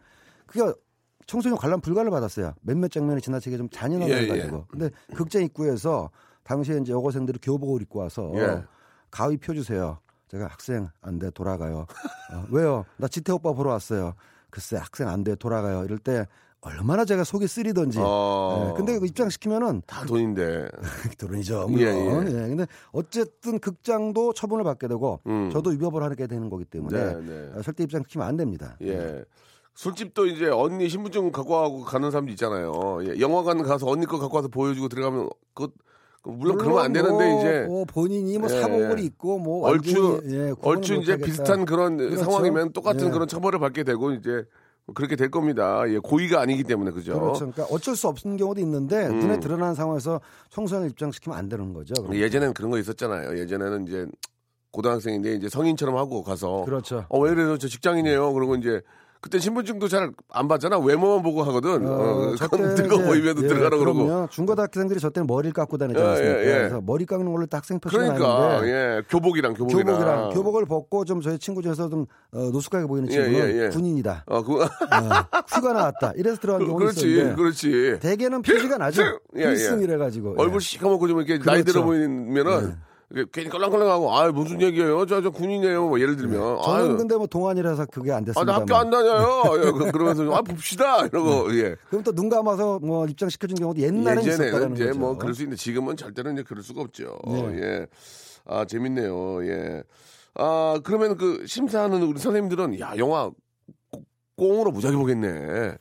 [0.47, 0.73] 그게
[1.27, 2.55] 청소년 관람 불가를 받았어요.
[2.62, 4.57] 몇몇 장면이 지나치게 좀 잔인하게 예, 해가지고.
[4.57, 4.64] 예.
[4.69, 6.11] 근데 극장 입구에서
[6.43, 8.64] 당시에 이제 여고생들이 교복을 입고 와서 예.
[9.11, 9.99] 가위 펴주세요.
[10.29, 11.87] 제가 학생 안 돼 돌아가요.
[12.33, 12.85] 어, 왜요?
[12.97, 14.14] 나 지태 오빠 보러 왔어요.
[14.51, 15.85] 글쎄 학생 안 돼 돌아가요.
[15.85, 16.27] 이럴 때
[16.61, 17.99] 얼마나 제가 속이 쓰리던지.
[18.03, 18.71] 어.
[18.73, 20.68] 예, 근데 그 입장시키면은 다 돈인데.
[21.18, 21.68] 돈이죠.
[21.79, 22.27] 예, 물론.
[22.29, 22.33] 예.
[22.33, 25.51] 예, 근데 어쨌든 극장도 처분을 받게 되고 음.
[25.53, 27.51] 저도 위법을 하게 되는 거기 때문에 네, 네.
[27.55, 28.77] 어, 절대 입장시키면 안 됩니다.
[28.83, 29.25] 예.
[29.75, 32.99] 술집도 이제 언니 신분증 갖고 와고 가는 사람도 있잖아요.
[33.07, 33.21] 예.
[33.21, 35.68] 영화관 가서 언니 거 갖고 와서 보여주고 들어가면 그
[36.25, 39.05] 물론 그러면 안 되는데 뭐, 이제 뭐 본인이 뭐 예, 사복을 예.
[39.05, 41.16] 입고 뭐 얼추 완전히, 예, 얼추 이제.
[41.16, 42.25] 비슷한 그런 그렇죠.
[42.25, 43.11] 상황이면 똑같은 예.
[43.11, 44.44] 그런 처벌을 받게 되고 이제
[44.94, 45.83] 그렇게 될 겁니다.
[45.88, 47.18] 예, 고의가 아니기 때문에 그죠.
[47.18, 47.51] 그렇죠.
[47.51, 49.20] 그러니까 어쩔 수 없는 경우도 있는데 음.
[49.20, 50.20] 눈에 드러난 상황에서
[50.51, 51.94] 청소년을 입장시키면 안 되는 거죠.
[51.94, 52.14] 그럼.
[52.16, 53.38] 예전에는 그런 거 있었잖아요.
[53.38, 54.07] 예전에는 이제
[54.70, 57.05] 고등학생인데 이제 성인처럼 하고 가서 그렇죠.
[57.09, 57.59] 어왜 그래요?
[57.59, 58.33] 저 직장인이에요.
[58.33, 58.83] 그러고 이제
[59.20, 60.14] 그때 신분증도 잘안
[60.48, 60.78] 받잖아.
[60.78, 61.85] 외모만 보고 하거든.
[61.87, 62.35] 어,
[62.76, 64.04] 들고 이제- 보이면 예, 들어가라 그러고.
[64.04, 64.28] 그럼요.
[64.31, 66.38] 중고등 학생들이 저 때는 머리를 깎고 다니지 예, 않습니까?
[66.40, 66.52] 예, 예.
[66.59, 71.04] 그래서 머리 깎는 걸로 딱 학생 표시가 그러니까 나는데 예 교복이랑 교복이랑 교복이랑 교복을 벗고
[71.04, 73.68] 좀 저희 친구 중에서 좀 어, 노숙하게 보이는 예, 친구는 예, 예.
[73.70, 74.24] 군인이다.
[74.26, 74.68] 어, 그, 어,
[75.48, 76.12] 휴가 나왔다.
[76.16, 77.98] 이래서 들어간 경우가 그렇지, 있었는데 그렇지.
[78.00, 79.02] 대개는 표시가 나죠.
[79.37, 79.44] 예, 예.
[79.48, 80.35] 필승이래 가지고.
[80.38, 81.87] 얼굴 시커멓고 좀 이렇게 나이 들어 그렇죠.
[81.87, 82.76] 보이면은
[83.33, 85.07] 괜히 껄렁껄렁하고 아 무슨 얘기예요?
[85.07, 85.88] 저 저 군인이에요.
[85.88, 88.53] 뭐 예를 들면 저는 아유, 근데 뭐 동안이라서 그게 안 아, 됐습니다.
[88.53, 89.42] 나 학교 안 다녀요.
[89.64, 91.75] 예, 그- 그러면서 아 봅시다 이러고 예.
[91.88, 94.99] 그럼 또 눈 감아서 뭐 입장시켜준 경우도 옛날에 예전에는 있었다는 이제 거죠.
[94.99, 97.18] 뭐 그럴 수 있는데 지금은 절대로 이제 그럴 수가 없죠.
[97.27, 97.59] 네.
[97.62, 97.87] 예.
[98.44, 99.42] 아 재밌네요.
[99.47, 99.83] 예.
[100.35, 103.31] 아 그러면 그 심사하는 우리 선생님들은 야 영화
[103.90, 104.05] 꽁-
[104.37, 105.77] 꽁으로 무지하게 보겠네.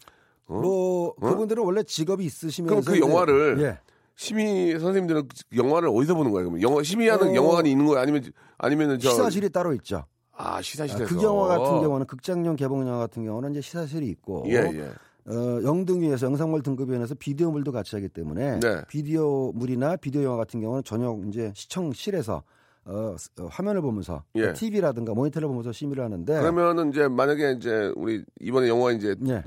[0.47, 0.53] 어?
[0.61, 3.79] 뭐 그분들은 원래 직업이 있으시면서 그럼 그 이제- 영화를 예.
[4.17, 6.49] 심의 선생님들은 영화를 어디서 보는 거예요?
[6.49, 7.35] 그러면 영화 심의하는 어.
[7.35, 8.01] 영화관이 있는 거예요?
[8.01, 8.23] 아니면
[8.57, 10.03] 아니면은 저 시사실이 따로 있죠.
[10.35, 14.53] 아 시사실에서 그 영화 같은 경우는 극장용 개봉 영화 같은 경우는 이제 시사실이 있고 예
[14.55, 14.91] 예.
[15.31, 18.81] 어, 영등위에서 영상물 등급위원회에서 비디오물도 같이 하기 때문에 네.
[18.87, 22.41] 비디오물이나 비디오 영화 같은 경우는 전용 이제 시청실에서
[22.85, 24.53] 어, 스- 어, 화면을 보면서 예.
[24.53, 29.43] TV라든가 모니터를 보면서 심의를 하는데 그러면은 이제 만약에 이제 우리 이번에 영화 이제 예.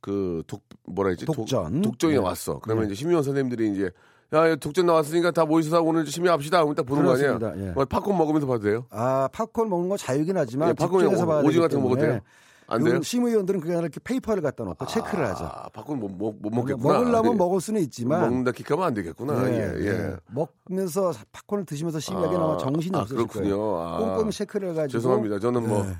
[0.00, 1.80] 그독 뭐라 했지 독전.
[1.82, 2.20] 독, 전이 네.
[2.20, 2.58] 나왔어.
[2.60, 2.92] 그러면 네.
[2.92, 3.90] 이제 심의원 선생님들이 이제
[4.32, 6.62] 야 독전 나왔으니까 다 모이셔서 오늘 심의합시다.
[6.62, 7.48] 그럼 딱 보는 거 그렇습니다.
[7.50, 7.68] 아니야?
[7.68, 7.70] 예.
[7.72, 8.86] 뭐 팝콘 먹으면서 봐도 돼요?
[8.90, 12.20] 아 팝콘 먹는 거 자유긴 하지만 예, 팝콘이 집중해서 봐야 오징어 같은 거 먹어도 돼요?
[12.68, 12.98] 안 돼요?
[12.98, 15.44] 그 심의위원들은 그게 아니라 이렇게 paper를 갖다 놓고 체크를 하죠.
[15.44, 17.00] 아, 팝콘 못, 못, 못 먹겠구나.
[17.00, 17.36] 먹으려면 예.
[17.36, 19.50] 먹을 수는 있지만 먹는다 기가면 안 되겠구나.
[19.50, 19.86] 예, 예, 예.
[19.88, 20.16] 예.
[20.28, 23.56] 먹으면서 팝콘을 드시면서 심의하게 나면 정신이 아, 없으실 그렇군요.
[23.58, 23.78] 거예요.
[23.78, 23.98] 아.
[23.98, 25.38] 꼼꼼히 체크를 해가지고 죄송합니다.
[25.40, 25.92] 저는 뭐 네.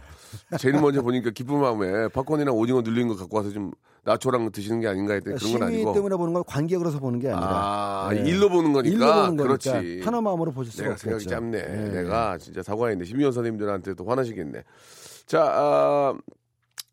[0.59, 3.73] 제일 먼저 보니까 기쁜 마음에 팝콘이랑 오징어 눌린 거 갖고 와서 좀
[4.05, 5.93] 나초랑 드시는 게 아닌가 했더니 그런 건 아니고.
[5.93, 8.21] 때문에 보는 건 관객으로 서 보는 게 아니라 아, 예.
[8.21, 8.95] 일로 보는 거니까.
[8.95, 10.01] 일로 보는 거니까 그렇지.
[10.05, 11.19] 하나 마음으로 보실 수가 내가 없겠죠.
[11.21, 11.59] 생각이 짧네.
[11.59, 11.91] 예.
[12.03, 13.05] 내가 진짜 사과했네.
[13.05, 14.63] 심의원 선생님들한테 또 화나시겠네.
[15.27, 16.15] 자, 아,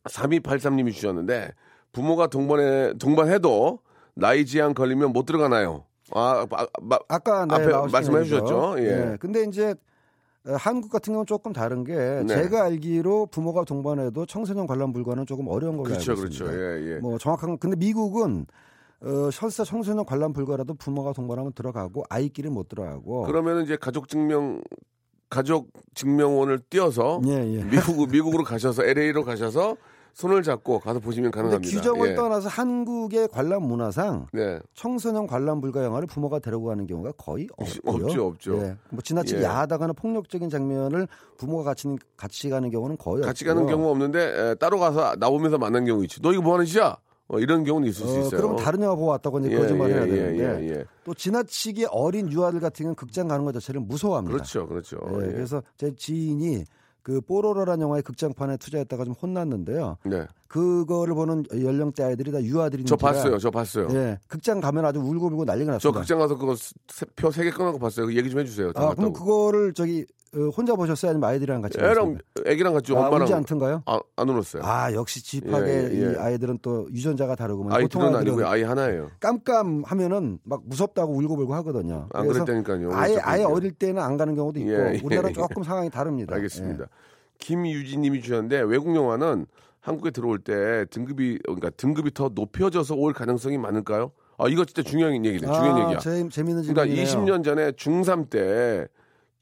[0.07, 1.51] 3283님이 주셨는데
[1.91, 3.79] 부모가 동반해, 동반해도
[4.15, 5.85] 나이 제한 걸리면 못 들어가나요?
[6.13, 8.23] 아, 아, 마- 아까 네, 앞에 말씀해.
[8.23, 8.75] 주셨죠?
[8.79, 9.17] 예.
[9.19, 9.75] 근데 이제 어,
[10.45, 12.27] 한국 같은 경우는 조금 다른 게 네.
[12.27, 16.45] 제가 알기로 부모가 동반해도 청소년 관람 불가는 조금 어려운 걸로 그렇죠, 알고 그렇죠.
[16.45, 16.57] 있습니다.
[16.57, 16.99] 예, 예.
[16.99, 18.45] 뭐 정확한 근데 미국은
[19.01, 24.61] 어, 설사 청소년 관람 불가라도 부모가 동반하면 들어가고 아이끼리 못 들어가고 그러면 이제 가족 증명
[25.29, 27.63] 가족 증명원을 띄어서 예, 예.
[27.65, 29.77] 미국 미국으로 가셔서 LA로 가셔서
[30.19, 31.71] 손을 잡고 가서 보시면 가능합니다.
[31.71, 32.15] 규정을 예.
[32.15, 34.59] 떠나서 한국의 관람 문화상 네.
[34.73, 38.05] 청소년 관람 불가 영화를 부모가 데리고 가는 경우가 거의 없고요.
[38.05, 38.57] 없죠, 없죠.
[38.57, 38.75] 예.
[38.89, 39.43] 뭐 지나치게 예.
[39.45, 43.65] 야하다거나 폭력적인 장면을 부모가 같이 같이 가는 경우는 거의 같이 없고요.
[43.65, 46.21] 가는 경우 없는데 에, 따로 가서 나오면서 만난 경우 있지.
[46.21, 46.97] 너 이거 뭐 하는 짓이야?
[47.29, 48.41] 어, 이런 경우는 있을 수 어, 있어요.
[48.41, 50.85] 그럼 다른 영화 보고 왔다고 이제 예, 거짓말을 해야 예, 되는데 예, 예, 예.
[51.05, 54.33] 또 지나치게 어린 유아들 같은 경우는 극장 가는 것 자체를 무서워합니다.
[54.33, 54.97] 그렇죠, 그렇죠.
[55.21, 55.31] 예, 예.
[55.31, 56.65] 그래서 제 지인이
[57.01, 59.97] 그 뽀로로라는 영화의 극장판에 투자했다가 좀 혼났는데요.
[60.05, 60.27] 네.
[60.49, 63.87] 그거를 보는 연령대 아이들이 다 유아들이 저 봤어요, 저 봤어요.
[63.91, 65.99] 예, 극장 가면 아주 울고불고 난리가 저 났습니다.
[65.99, 66.55] 극장 가서 그거
[67.15, 68.07] 표 세개 끊어고 봤어요.
[68.07, 68.73] 그 얘기 좀 해주세요.
[68.73, 69.13] 다 아, 그럼.
[69.13, 71.11] 그거를 저기 어, 혼자 보셨어요?
[71.11, 72.17] 아니면 아이들이랑 같이 애랑?
[72.47, 73.83] 애기랑 같이 아, 엄마랑 울지 않던가요?
[73.85, 74.63] 아, 안 울었어요.
[74.65, 76.13] 아, 역시 집하게 예, 예.
[76.13, 77.71] 이 아이들은 또 유전자가 다르구만.
[77.73, 78.47] 아이 보통 둘은 아이들은 아니고요.
[78.47, 79.11] 아이 하나예요.
[79.19, 82.09] 깜깜하면은 막 무섭다고 울고불고 하거든요.
[82.11, 82.89] 안 그랬다니까요.
[82.93, 83.43] 아예 아예.
[83.43, 85.33] 어릴 때는 안 가는 경우도 있고 예, 예, 우리나라 예.
[85.33, 86.33] 조금 상황이 다릅니다.
[86.33, 86.85] 알겠습니다.
[86.85, 86.87] 예.
[87.37, 89.45] 김유진 님이 주셨는데 외국 영화는
[89.81, 94.11] 한국에 들어올 때 등급이 그러니까 등급이 더 높여져서 올 가능성이 많을까요?
[94.37, 95.39] 아 이거 진짜 중요한 얘기네.
[95.39, 95.99] 중요한 아, 얘기야.
[95.99, 97.05] 재, 재밌는 그러니까 질문이네요.
[97.05, 98.87] 20년 전에 중3 때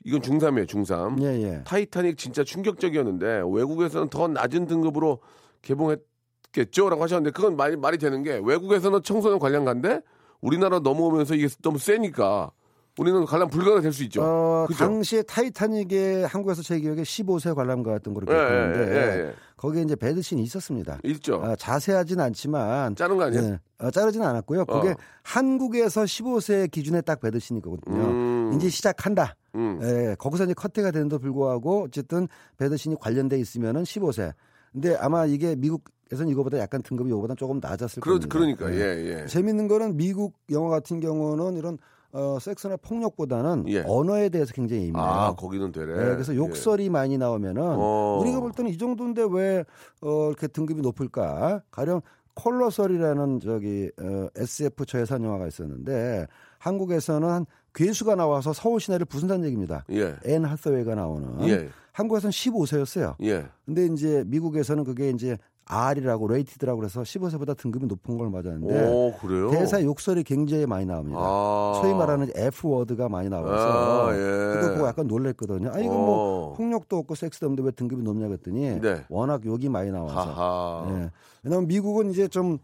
[0.06, 1.22] 이건 중3이에요, 중3.
[1.24, 1.64] 예, 예.
[1.66, 5.20] 타이타닉 진짜 충격적이었는데 외국에서는 더 낮은 등급으로
[5.64, 10.02] 개봉했겠죠라고 하셨는데 그건 말이 말이 되는 게 외국에서는 청소년 관람가인데
[10.42, 12.52] 우리나라 넘어오면서 이게 너무 세니까
[12.98, 14.22] 우리는 관람 불가가 될 수 있죠.
[14.24, 14.80] 어, 그죠?
[14.80, 19.34] 당시에 타이타닉에 한국에서 제 기억에 15세 관람가였던 걸로 예, 기억하는데 예, 예, 예.
[19.56, 21.00] 거기에 이제 배드신이 있었습니다.
[21.04, 21.42] 있죠.
[21.44, 23.42] 아, 자세하진 않지만 짜는 거 아니야?
[23.42, 24.66] 예, 어, 자르진 않았고요.
[24.66, 24.96] 그게 어.
[25.24, 28.04] 한국에서 15세 기준에 딱 배드신이거든요.
[28.04, 28.52] 음.
[28.56, 29.36] 이제 시작한다.
[29.56, 29.80] 음.
[29.84, 34.34] 예, 거기서 이제 커트가 되는데도 불구하고 어쨌든 배드신이 관련돼 있으면은 15세.
[34.72, 38.28] 근데 아마 이게 미국에서는 이거보다 약간 등급이 이거보다 조금 낮았을 그러, 겁니다.
[38.32, 38.80] 그러니까 예.
[38.98, 39.26] 예, 예.
[39.28, 41.78] 재밌는 거는 미국 영화 같은 경우는 이런
[42.14, 43.84] 어, 섹스나 폭력보다는 예.
[43.86, 45.04] 언어에 대해서 굉장히 예민해요.
[45.04, 45.94] 아 거기는 되래.
[45.96, 48.20] 네, 그래서 욕설이 많이 나오면은 어.
[48.22, 49.66] 우리가 볼 때는 이 정도인데 왜
[50.02, 51.62] 어, 이렇게 등급이 높을까?
[51.72, 52.02] 가령
[52.36, 56.28] Colossal이라는 저기 어, SF 저예산 영화가 있었는데
[56.60, 59.84] 한국에서는 한 괴수가 나와서 서울 시내를 부순다는 얘기입니다.
[59.92, 60.16] 예.
[60.26, 61.70] 앤 해서웨이가 나오는 예.
[61.92, 63.16] 한국에서는 15세였어요.
[63.24, 63.46] 예.
[63.66, 65.38] 근데 이제 미국에서는 그게 이제
[65.70, 69.14] R이라고 rated라고 그래서 15세보다 등급이 높은 걸 맞았는데 오?
[69.52, 71.20] 대사 욕설이 굉장히 많이 나옵니다.
[71.20, 71.80] 아.
[71.82, 74.60] 소위 말하는 F word가 많이 나와서 아, 예.
[74.60, 75.72] 그거 보고 약간 놀랬거든요.
[75.74, 76.54] 아 이거 뭐 어.
[76.54, 79.04] 폭력도 없고 섹스도 없는데 왜 등급이 높냐 그랬더니 네.
[79.10, 80.88] 워낙 욕이 많이 나와서.
[80.90, 81.12] 예.
[81.44, 82.60] 왜냐하면 미국은 이제 좀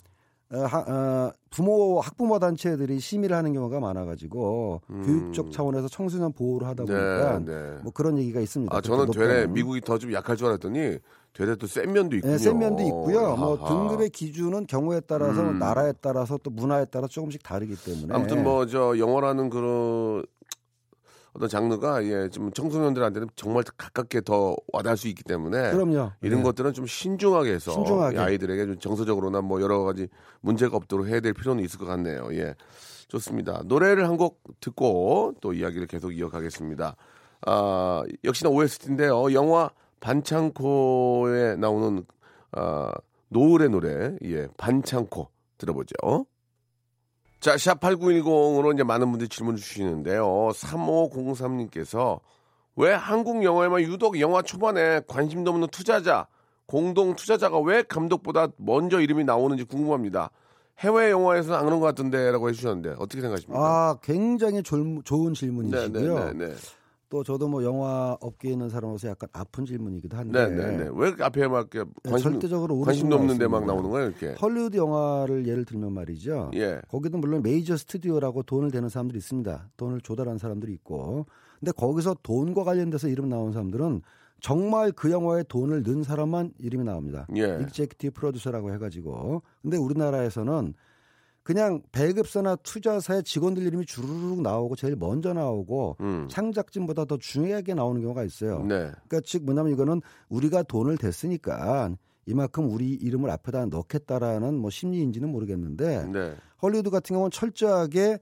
[1.50, 6.88] 부모 학부모 단체들이 심의를 하는 경우가 많아가지고 교육적 차원에서 청소년 보호를 하다 음.
[6.88, 7.78] 네, 보니까 네.
[7.84, 8.76] 뭐 그런 얘기가 있습니다.
[8.76, 9.48] 아 저는 되레.
[9.48, 10.98] 미국이 더 좀 약할 줄 알았더니
[11.34, 12.32] 되레 또센 면도 있군요.
[12.34, 13.36] 네, 센 면도 있고요.
[13.36, 13.68] 뭐 하하.
[13.68, 15.60] 등급의 기준은 경우에 따라서 음.
[15.60, 20.24] 나라에 따라서 또 문화에 따라 조금씩 다르기 때문에 아무튼 뭐 저 영어라는 그런
[21.34, 26.12] 어떤 장르가 예 좀 청소년들한테는 정말 가깝게 더 와닿을 수 있기 때문에 그럼요.
[26.22, 26.44] 이런 네.
[26.44, 28.16] 것들은 좀 신중하게 해서 신중하게.
[28.16, 30.08] 이 아이들에게 좀 정서적으로나 뭐 여러 가지
[30.42, 32.28] 문제가 없도록 해야 될 필요는 있을 것 같네요.
[32.34, 32.56] 예.
[33.08, 33.62] 좋습니다.
[33.66, 36.96] 노래를 한 곡 듣고 또 이야기를 계속 이어가겠습니다.
[37.46, 39.34] 아, 역시나 OST인데요.
[39.34, 39.70] 영화
[40.00, 42.06] 반창고에 나오는
[42.52, 42.92] 아,
[43.30, 46.26] 노을의 노래, 예, 반창고 들어보죠.
[47.44, 50.24] 자, 샵8910으로 이제 많은 분들이 질문 주시는데요.
[50.54, 52.22] 3503님께서
[52.78, 56.28] 왜 한국 영화에만 유독 영화 초반에 관심도 없는 투자자,
[56.68, 60.30] 공동 투자자가 왜 감독보다 먼저 이름이 나오는지 궁금합니다.
[60.80, 63.60] 해외 영화에서는 안 그런 것 같던데라고 해주셨는데 어떻게 생각하십니까?
[63.62, 65.92] 아 굉장히 졸- 좋은 질문이시고요.
[65.92, 66.56] 네, 네, 네, 네.
[67.14, 70.90] 또 저도 뭐 영화 업계에 있는 사람으로서 약간 아픈 질문이기도 한데 네, 네, 네.
[70.96, 73.68] 왜 앞에 막 네, 관심, 절대적으로 관심도 것 없는데 막.
[73.68, 74.34] 나오는 거예요, 이렇게?
[74.42, 76.50] 헐리우드 영화를 예를 들면 말이죠.
[76.56, 76.82] 예.
[76.88, 79.70] 거기도 물론 메이저 스튜디오라고 돈을 대는 사람들이 있습니다.
[79.78, 81.28] 돈을 조달하는 사람들이 있고.
[81.60, 84.02] 근데 거기서 돈과 관련돼서 이름 나온 사람들은
[84.40, 87.28] 정말 그 영화에 돈을 넣은 사람만 이름이 나옵니다.
[87.36, 87.60] 예.
[87.62, 89.44] executive producer라고 해가지고.
[89.62, 90.74] 근데 우리나라에서는
[91.44, 96.28] 그냥 배급사나 투자사의 직원들 이름이 주르륵 나오고 제일 먼저 나오고 음.
[96.30, 98.60] 창작진보다 더 중요하게 나오는 경우가 있어요.
[98.60, 98.92] 네.
[99.08, 101.92] 그러니까 즉 뭐냐면 이거는 우리가 돈을 댔으니까
[102.26, 106.36] 이만큼 우리 이름을 앞에다 넣겠다라는 뭐 심리인지는 모르겠는데 네.
[106.62, 108.20] 헐리우드 같은 경우는 철저하게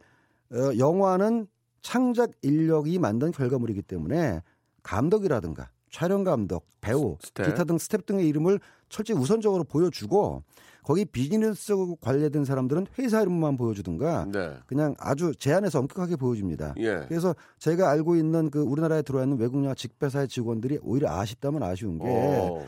[0.51, 1.47] 어, 영화는
[1.83, 4.41] 창작 인력이 만든 결과물이기 때문에
[4.81, 7.45] 감독이라든가 촬영 감독, 배우, 스텝.
[7.45, 10.43] 기타 등 스텝 등의 이름을 철저히 우선적으로 보여주고
[10.83, 14.53] 거기 비즈니스 관련된 사람들은 회사 이름만 보여주든가 네.
[14.65, 16.75] 그냥 아주 제한해서 엄격하게 보여줍니다.
[16.77, 17.05] 예.
[17.07, 21.99] 그래서 제가 알고 있는 그 우리나라에 들어와 있는 외국 영화 직배사의 직원들이 오히려 아쉽다면 아쉬운
[21.99, 22.65] 게 어.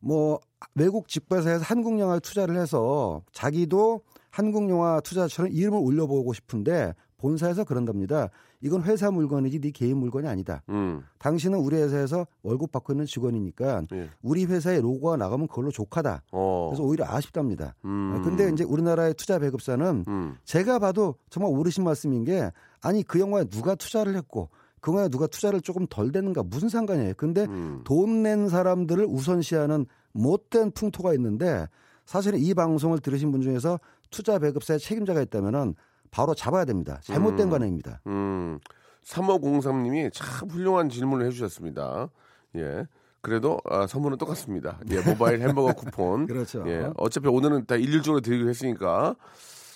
[0.00, 0.38] 뭐
[0.74, 8.28] 외국 직배사에서 한국 영화에 투자를 해서 자기도 한국 영화 투자처럼 이름을 올려보고 싶은데 본사에서 그런답니다.
[8.64, 10.62] 이건 회사 물건이지 네 개인 물건이 아니다.
[10.70, 11.04] 음.
[11.18, 14.08] 당신은 우리 회사에서 월급 받고 있는 직원이니까 예.
[14.22, 16.22] 우리 회사의 로고가 나가면 그걸로 족하다.
[16.32, 16.68] 어.
[16.70, 17.74] 그래서 오히려 아쉽답니다.
[17.84, 18.22] 음.
[18.24, 20.36] 근데 이제 우리나라의 투자 배급사는 음.
[20.44, 22.50] 제가 봐도 정말 오르신 말씀인 게
[22.80, 24.48] 아니 그 영화에 누가 투자를 했고
[24.80, 27.12] 그 영화에 누가 투자를 조금 덜 되는가 무슨 상관이에요.
[27.18, 27.82] 근데 음.
[27.84, 31.68] 돈낸 사람들을 우선시하는 못된 풍토가 있는데
[32.06, 33.78] 사실은 이 방송을 들으신 분 중에서
[34.10, 35.74] 투자 배급사의 책임자가 있다면은
[36.14, 37.00] 바로 잡아야 됩니다.
[37.02, 37.50] 잘못된 음.
[37.50, 38.00] 관행입니다.
[38.06, 38.60] 음.
[39.04, 42.08] 3503님이 참 훌륭한 질문을 해주셨습니다.
[42.56, 42.86] 예.
[43.20, 44.78] 그래도 아, 선물은 똑같습니다.
[44.90, 46.26] 예, 모바일 햄버거 쿠폰.
[46.26, 46.62] 그렇죠.
[46.68, 49.16] 예, 어차피 오늘은 다 일률적으로 드리기로 했으니까.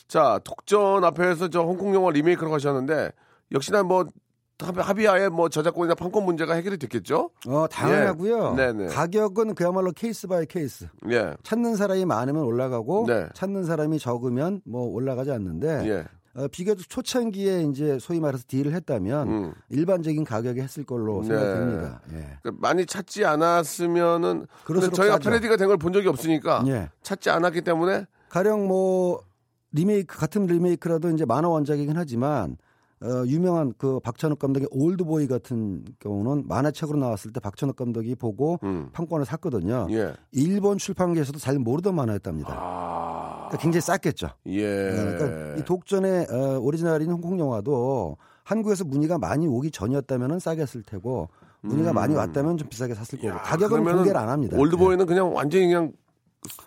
[0.07, 3.11] 자, 독전 앞에서 저 홍콩 영화 리메이크라고 하셨는데
[3.53, 4.07] 역시나 뭐
[4.61, 7.31] 합- 합의하에 뭐 저작권이나 판권 문제가 해결이 됐겠죠?
[7.47, 8.53] 어, 당연하고요.
[8.53, 8.57] 예.
[8.57, 8.87] 네네.
[8.89, 10.87] 가격은 그야말로 case by case.
[11.11, 11.35] 예.
[11.43, 13.29] 찾는 사람이 많으면 올라가고 네.
[13.35, 16.05] 찾는 사람이 적으면 뭐 올라가지 않는데 예.
[16.39, 19.53] 어, 비교적 초창기에 이제 소위 말해서 deal을 했다면 음.
[19.71, 21.29] 일반적인 가격에 했을 걸로 네.
[21.29, 22.01] 생각됩니다.
[22.13, 22.39] 예.
[22.43, 24.47] 그러니까 많이 찾지 않았으면은
[24.97, 25.19] 저희가.
[25.19, 26.91] 패러디가 된 걸 본 적이 없으니까 예.
[27.03, 29.21] 찾지 않았기 때문에 가령 뭐
[29.73, 32.57] 리메이크 같은 리메이크라도 이제 만화 원작이긴 하지만
[33.01, 38.91] 어, 유명한 그 박찬욱 감독의 올드보이 같은 경우는 만화책으로 나왔을 때 박찬욱 감독이 보고 음.
[38.93, 39.87] 판권을 샀거든요.
[39.91, 40.15] 예.
[40.33, 42.55] 일본 출판계에서도 잘 모르던 만화였답니다.
[42.57, 43.47] 아.
[43.49, 44.31] 그러니까 굉장히 쌌겠죠.
[44.47, 44.63] 예.
[44.63, 51.29] 그러니까 이 독전의 어, 오리지널인 홍콩 영화도 한국에서 문의가 많이 오기 전이었다면 싸게 했을 테고
[51.61, 53.85] 문의가 많이 왔다면 좀 비싸게 샀을 거고 가격은 음.
[53.85, 54.57] 그러면은 공개를 안 합니다.
[54.57, 55.93] 올드보이는 그냥 완전히 그냥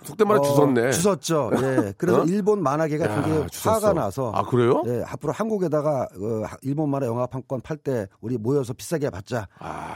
[0.04, 0.92] 속된 말로 어, 주웠네.
[0.92, 1.52] 주웠죠.
[1.56, 1.94] 예.
[1.98, 2.26] 그래서 어?
[2.26, 3.72] 일본 만화계가 야, 되게 주웠어.
[3.72, 4.84] 화가 나서 아 그래요?
[4.88, 9.48] 예, 앞으로 한국에다가 어, 일본 만화 영화 판권 팔 때 우리 모여서 비싸게 받자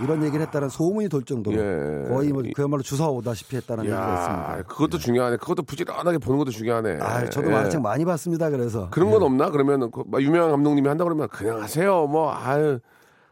[0.02, 1.60] 이런 얘기를 했다는 소문이 돌 정도로 아.
[1.62, 2.08] 예.
[2.10, 4.64] 거의 뭐 그야말로 주워오다시피 했다는 얘기가 야, 있습니다.
[4.74, 5.38] 그것도 중요하네.
[5.38, 7.00] 그것도 부지런하게 보는 것도 중요하네.
[7.02, 7.52] 아, 저도 예.
[7.54, 8.50] 만화책 많이 봤습니다.
[8.50, 9.50] 그래서 그런 건 없나?
[9.50, 12.08] 그러면 그 유명한 감독님이 한다 그러면 그냥 하세요.
[12.08, 12.80] 뭐 아유.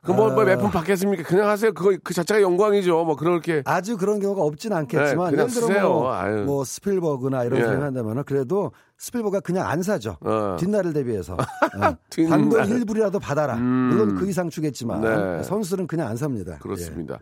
[0.03, 0.43] 그뭐 아.
[0.43, 1.23] 몇푼 받겠습니까?
[1.23, 1.73] 그냥 하세요.
[1.73, 3.05] 그거 그 자체가 영광이죠.
[3.05, 5.89] 뭐 그렇게 아주 그런 경우가 없진 않겠지만 네, 그냥 예를 들어.
[5.89, 6.43] 뭐.
[6.45, 7.63] 뭐 스필버그나 이런 예.
[7.65, 10.17] 한다면 그래도 스필버그가 그냥 안 사죠.
[10.21, 10.57] 어.
[10.59, 11.33] 뒷날을 대비해서
[11.79, 11.95] 어.
[12.09, 12.29] 뒷날.
[12.31, 13.55] 단돈 1불이라도 받아라.
[13.55, 13.61] 음.
[13.61, 15.43] 물론 그 이상 주겠지만 네.
[15.43, 16.57] 선수들은 그냥 안 삽니다.
[16.59, 17.19] 그렇습니다.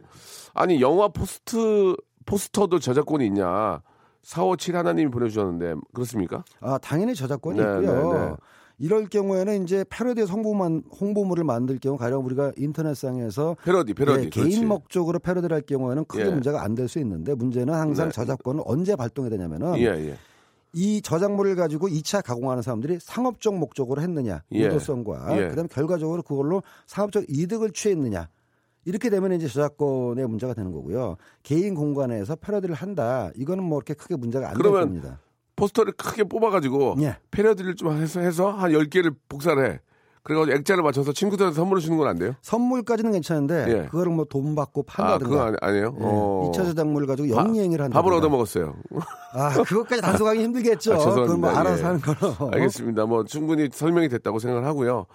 [0.53, 3.81] 아니 영화 포스트 포스터도 저작권이 있냐?
[4.23, 6.43] 457 하나님이 보내주셨는데 그렇습니까?
[6.63, 6.67] 예.
[6.67, 8.37] 아, 당연히 저작권이 네, 있고요.
[8.81, 8.85] 네, 네.
[8.85, 14.49] 이럴 경우에는 이제 패러디 홍보만 홍보물을 만들 경우 가령 우리가 인터넷상에서 패러디 패러디 예, 그렇지.
[14.49, 16.29] 개인 목적으로 패러디를 할 경우에는 크게 예.
[16.29, 18.11] 문제가 안 될 수 있는데 문제는 항상 네.
[18.13, 20.17] 저작권을 언제 발동이 되냐면은 예 예.
[20.73, 24.63] 이 저작물을 가지고 2차 가공하는 사람들이 상업적 목적으로 했느냐 예.
[24.65, 25.47] 의도성과 예.
[25.49, 28.29] 그다음에 결과적으로 그걸로 상업적 이득을 취했느냐
[28.85, 31.17] 이렇게 되면 이제 저작권의 문제가 되는 거고요.
[31.43, 33.29] 개인 공간에서 패러디를 한다.
[33.35, 35.19] 이거는 뭐 이렇게 크게 문제가 안 될 겁니다.
[35.61, 37.17] 포스터를 크게 뽑아가지고 예.
[37.29, 39.79] 패러디를 좀 해서 해서 한 10개를 복사를 해.
[40.23, 42.35] 그래가지고 액자를 맞춰서 친구들한테 선물을 주는 건 안 돼요?
[42.41, 43.85] 선물까지는 괜찮은데 예.
[43.89, 45.95] 그거를 뭐 돈 받고 아, 판다든가 그건 아니, 아니 에요?
[45.99, 46.03] 예.
[46.03, 46.51] 어.
[46.53, 47.99] 2차 저작물을 가지고 영리행위를 한다.
[48.01, 48.75] 밥을 얻어 먹었어요.
[49.33, 50.93] 아, 그것까지 단속하기 힘들겠죠.
[50.93, 50.97] 아.
[51.15, 51.83] 그건 뭐 알아서 예.
[51.85, 52.51] 하는 거로.
[52.51, 53.05] 알겠습니다.
[53.05, 55.05] 뭐 충분히 설명이 됐다고 생각을 하고요.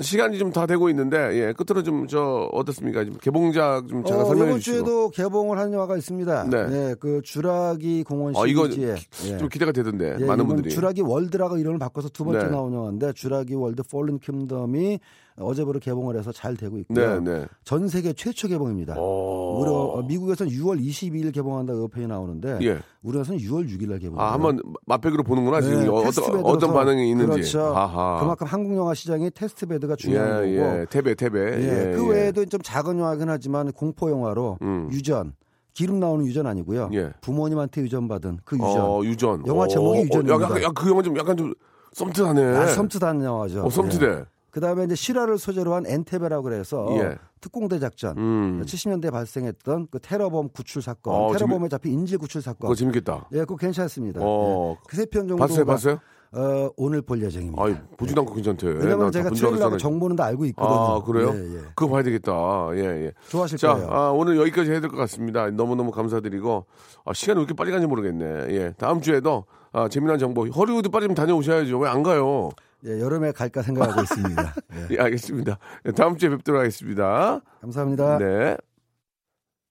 [0.00, 3.04] 시간이 좀 다 되고 있는데 예, 끝으로 좀 저 어떻습니까?
[3.04, 4.76] 좀 개봉작 좀 잠깐 어, 설명해 이번 주시고.
[4.84, 6.44] 주에도 개봉을 한 영화가 있습니다.
[6.44, 6.66] 네.
[6.68, 9.38] 네, 그 주라기 공원 어, 이거 시리즈에 예.
[9.38, 10.70] 좀 기대가 되던데 예, 많은 분들이.
[10.70, 12.50] 주라기 월드라고 이름을 바꿔서 두 번째 네.
[12.50, 14.98] 나온 영화인데 주라기 월드 폴른 킹덤이
[15.40, 17.20] 어제부로 개봉을 해서 잘 되고 있고요.
[17.20, 17.46] 네, 네.
[17.62, 18.98] 전 세계 최초 개봉입니다.
[18.98, 19.60] 오.
[19.60, 22.78] 우리 어, 미국에서는 6월 22일 개봉한다 의편이 나오는데 예.
[23.02, 24.18] 우리나라에서는 6월 6일 날 개봉.
[24.20, 25.60] 아, 한번 맛배기로 보는구나.
[25.60, 27.32] 지금 네, 어떤 어떤 반응이 있는지.
[27.32, 27.60] 그렇죠.
[27.76, 28.18] 아하.
[28.20, 30.46] 그만큼 한국 영화 시장이 test bed가 예, 중요한 거고.
[30.48, 30.86] 예.
[30.90, 31.38] 태배 태배.
[31.38, 32.10] 예, 예, 그 예.
[32.10, 34.88] 외에도 좀 작은 영화긴 하지만 공포 영화로 음.
[34.90, 35.34] 유전
[35.72, 36.90] 기름 나오는 유전 아니고요.
[36.94, 37.12] 예.
[37.20, 38.80] 부모님한테 유전받은 그 유전.
[38.80, 39.46] 어, 유전.
[39.46, 40.34] 영화 제목이 어, 유전입니다.
[40.34, 41.54] 어, 약간, 야, 그 영화 좀 약간 좀
[41.92, 42.42] 썸트하네.
[42.56, 43.62] 아, 섬뜩한 영화죠.
[43.64, 44.24] 어, 썸트대.
[44.58, 47.14] 그 다음에 이제 실화를 소재로 한 엔테베라고 그래서 예.
[47.40, 48.18] 특공대 작전.
[48.18, 48.62] 음.
[48.66, 52.62] 70년대 발생했던 그 테러범 구출 사건, 어, 테러범에 잡힌 인질 구출 사건.
[52.62, 53.28] 그거 재밌겠다.
[53.34, 54.18] 예, 그거 괜찮습니다.
[54.20, 54.76] 어.
[54.88, 55.36] 그세편 정도.
[55.36, 56.00] 봤어요, 봤어요?
[56.32, 57.62] 어, 오늘 볼 예정입니다.
[57.62, 58.66] 아이, 보지도 않고 괜찮대.
[58.66, 59.76] 왜냐면 나 제가 알았잖아.
[59.78, 60.74] 정보는 다 알고 있거든요.
[60.76, 61.32] 아, 그래요?
[61.36, 61.60] 예, 예.
[61.76, 62.32] 그거 봐야 되겠다.
[62.74, 63.12] 예, 예.
[63.28, 63.88] 좋아하실 자, 거예요.
[63.92, 65.48] 아, 오늘 여기까지 해야 될 것 같습니다.
[65.52, 66.66] 너무너무 감사드리고,
[67.04, 68.24] 아, 시간이 왜 이렇게 빨리 가는지 모르겠네.
[68.56, 68.74] 예.
[68.76, 71.78] 다음 주에도, 아, 재미난 정보, 허리우드 빨리 좀 다녀오셔야죠.
[71.78, 72.50] 왜 안 가요?
[72.86, 74.54] 예, 여름에 갈까 생각하고 있습니다.
[74.74, 74.86] 예.
[74.96, 75.58] 예, 알겠습니다.
[75.86, 77.40] 예, 다음 주에 뵙도록 하겠습니다.
[77.60, 78.18] 감사합니다.
[78.18, 78.56] 네.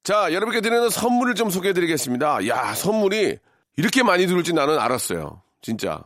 [0.03, 2.47] 자, 여러분께 드리는 선물을 좀 소개해 드리겠습니다.
[2.47, 3.37] 야, 선물이
[3.77, 5.41] 이렇게 많이 들을지 나는 알았어요.
[5.61, 6.01] 진짜.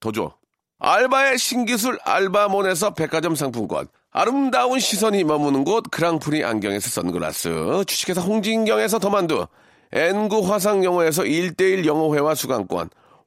[0.00, 0.32] 더 줘.
[0.78, 3.88] 알바의 신기술 알바몬에서 백화점 상품권.
[4.10, 7.84] 아름다운 시선이 머무는 곳 그랑프리 안경에서 선글라스.
[7.86, 9.46] 주식회사 홍진경에서 더만두.
[9.92, 12.90] N구 화상영어에서 1대1 영어회화 수강권.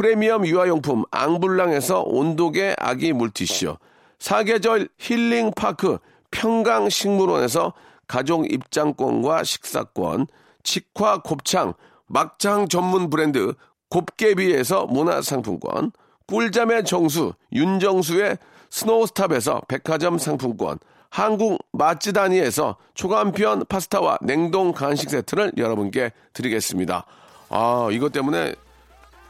[0.00, 3.76] 프리미엄 유아용품 앙블랑에서 온도계 아기 물티슈.
[4.18, 5.98] 사계절 힐링파크
[6.30, 7.74] 평강식물원에서
[8.08, 10.26] 가족 입장권과 식사권.
[10.62, 11.74] 직화 곱창
[12.06, 13.52] 막창 전문 브랜드
[13.90, 15.92] 곱개비에서 문화상품권.
[16.26, 18.38] 꿀잠의 정수 윤정수의
[18.70, 20.78] 스노우스탑에서 백화점 상품권.
[21.10, 27.04] 한국 맛지다니에서 초간편 파스타와 냉동 간식 세트를 여러분께 드리겠습니다.
[27.50, 28.54] 아, 이것 때문에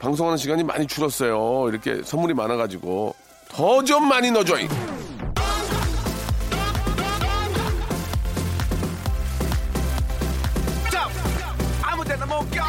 [0.01, 1.69] 방송하는 시간이 많이 줄었어요.
[1.69, 3.15] 이렇게 선물이 많아가지고.
[3.51, 4.57] 더 좀 많이 넣어줘.
[11.83, 12.65] 아무 데나 못 가.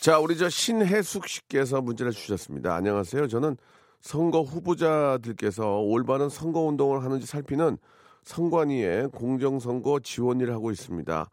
[0.00, 2.74] 자, 우리 저 신혜숙 씨께서 문제를 주셨습니다.
[2.74, 3.28] 안녕하세요.
[3.28, 3.56] 저는
[4.00, 7.76] 선거 후보자들께서 올바른 선거 운동을 하는지 살피는
[8.24, 11.30] 선관위에 공정선거 지원일을 하고 있습니다.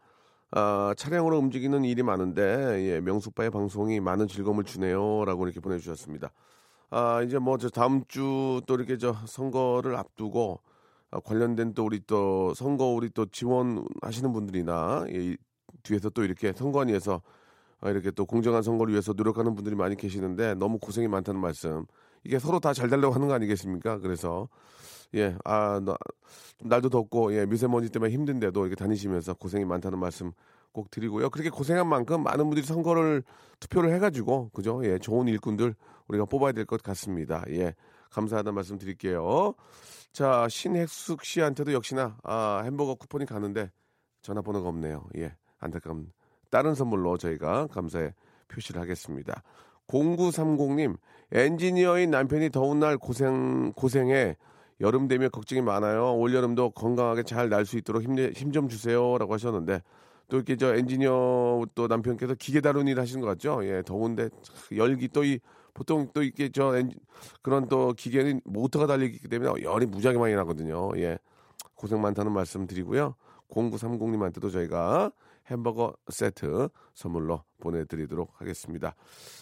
[0.50, 2.42] 아, 차량으로 움직이는 일이 많은데,
[2.90, 5.24] 예, 명숙바의 방송이 많은 즐거움을 주네요.
[5.26, 6.32] 라고 이렇게 보내주셨습니다.
[6.90, 10.60] 아, 이제 뭐, 저 다음 주 또 이렇게 저 선거를 앞두고,
[11.10, 15.36] 아, 관련된 또 우리 또 선거 우리 또 지원하시는 분들이나, 예, 이
[15.82, 17.22] 뒤에서 또 이렇게 선관위에서
[17.80, 21.84] 아, 이렇게 또 공정한 선거를 위해서 노력하는 분들이 많이 계시는데 너무 고생이 많다는 말씀.
[22.24, 23.98] 이게 서로 다잘 되려고 하는 거 아니겠습니까?
[24.00, 24.48] 그래서
[25.14, 25.96] 예, 아, 나,
[26.58, 30.32] 좀 날도 덥고 예, 미세먼지 때문에 힘든데도 이렇게 다니시면서 고생이 많다는 말씀
[30.72, 31.30] 꼭 드리고요.
[31.30, 33.22] 그렇게 고생한 만큼 많은 분들이 선거를
[33.60, 34.80] 투표를 해가지고 그죠?
[34.84, 35.74] 예, 좋은 일꾼들
[36.08, 37.42] 우리가 뽑아야 될 것 같습니다.
[37.50, 37.74] 예,
[38.10, 39.54] 감사하다는 말씀 드릴게요.
[40.12, 43.70] 자, 신혜숙 씨한테도 역시나 아, 햄버거 쿠폰이 가는데
[44.22, 45.06] 전화번호가 없네요.
[45.16, 46.10] 예, 안타까운
[46.50, 48.12] 다른 선물로 저희가 감사의
[48.48, 49.42] 표시를 하겠습니다.
[49.88, 50.96] 0930님,
[51.32, 54.36] 엔지니어인 남편이 더운 날 고생, 고생해
[54.80, 56.14] 여름 되면 걱정이 많아요.
[56.16, 59.18] 올 여름도 건강하게 잘 날 수 있도록 힘 좀 주세요.
[59.18, 59.82] 라고 하셨는데,
[60.28, 63.60] 또 이렇게 저 엔지니어 또 남편께서 기계 다루는 일 하시는 것 같죠?
[63.64, 64.28] 예, 더운데
[64.76, 65.40] 열기 또 이,
[65.74, 66.96] 보통 또 이렇게 저 엔지,
[67.42, 70.90] 그런 또 기계는 모터가 달리기 때문에 열이 무지하게 많이 나거든요.
[70.96, 71.18] 예,
[71.74, 73.14] 고생 많다는 말씀 드리고요.
[73.50, 75.10] 0930님한테도 저희가
[75.46, 78.94] 햄버거 세트 선물로 보내드리도록 하겠습니다.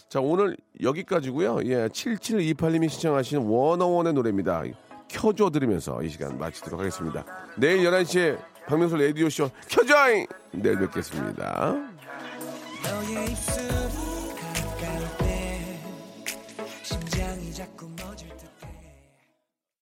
[0.09, 1.64] 자, 오늘 여기까지고요.
[1.64, 4.62] 예, 7728님이 시청하신 워너원의 노래입니다.
[5.09, 7.25] 켜줘 들으면서 이 시간 마치도록 하겠습니다.
[7.57, 10.27] 내일 11시에 박명수 라디오쇼 켜줘잉!
[10.53, 11.77] 내일 뵙겠습니다.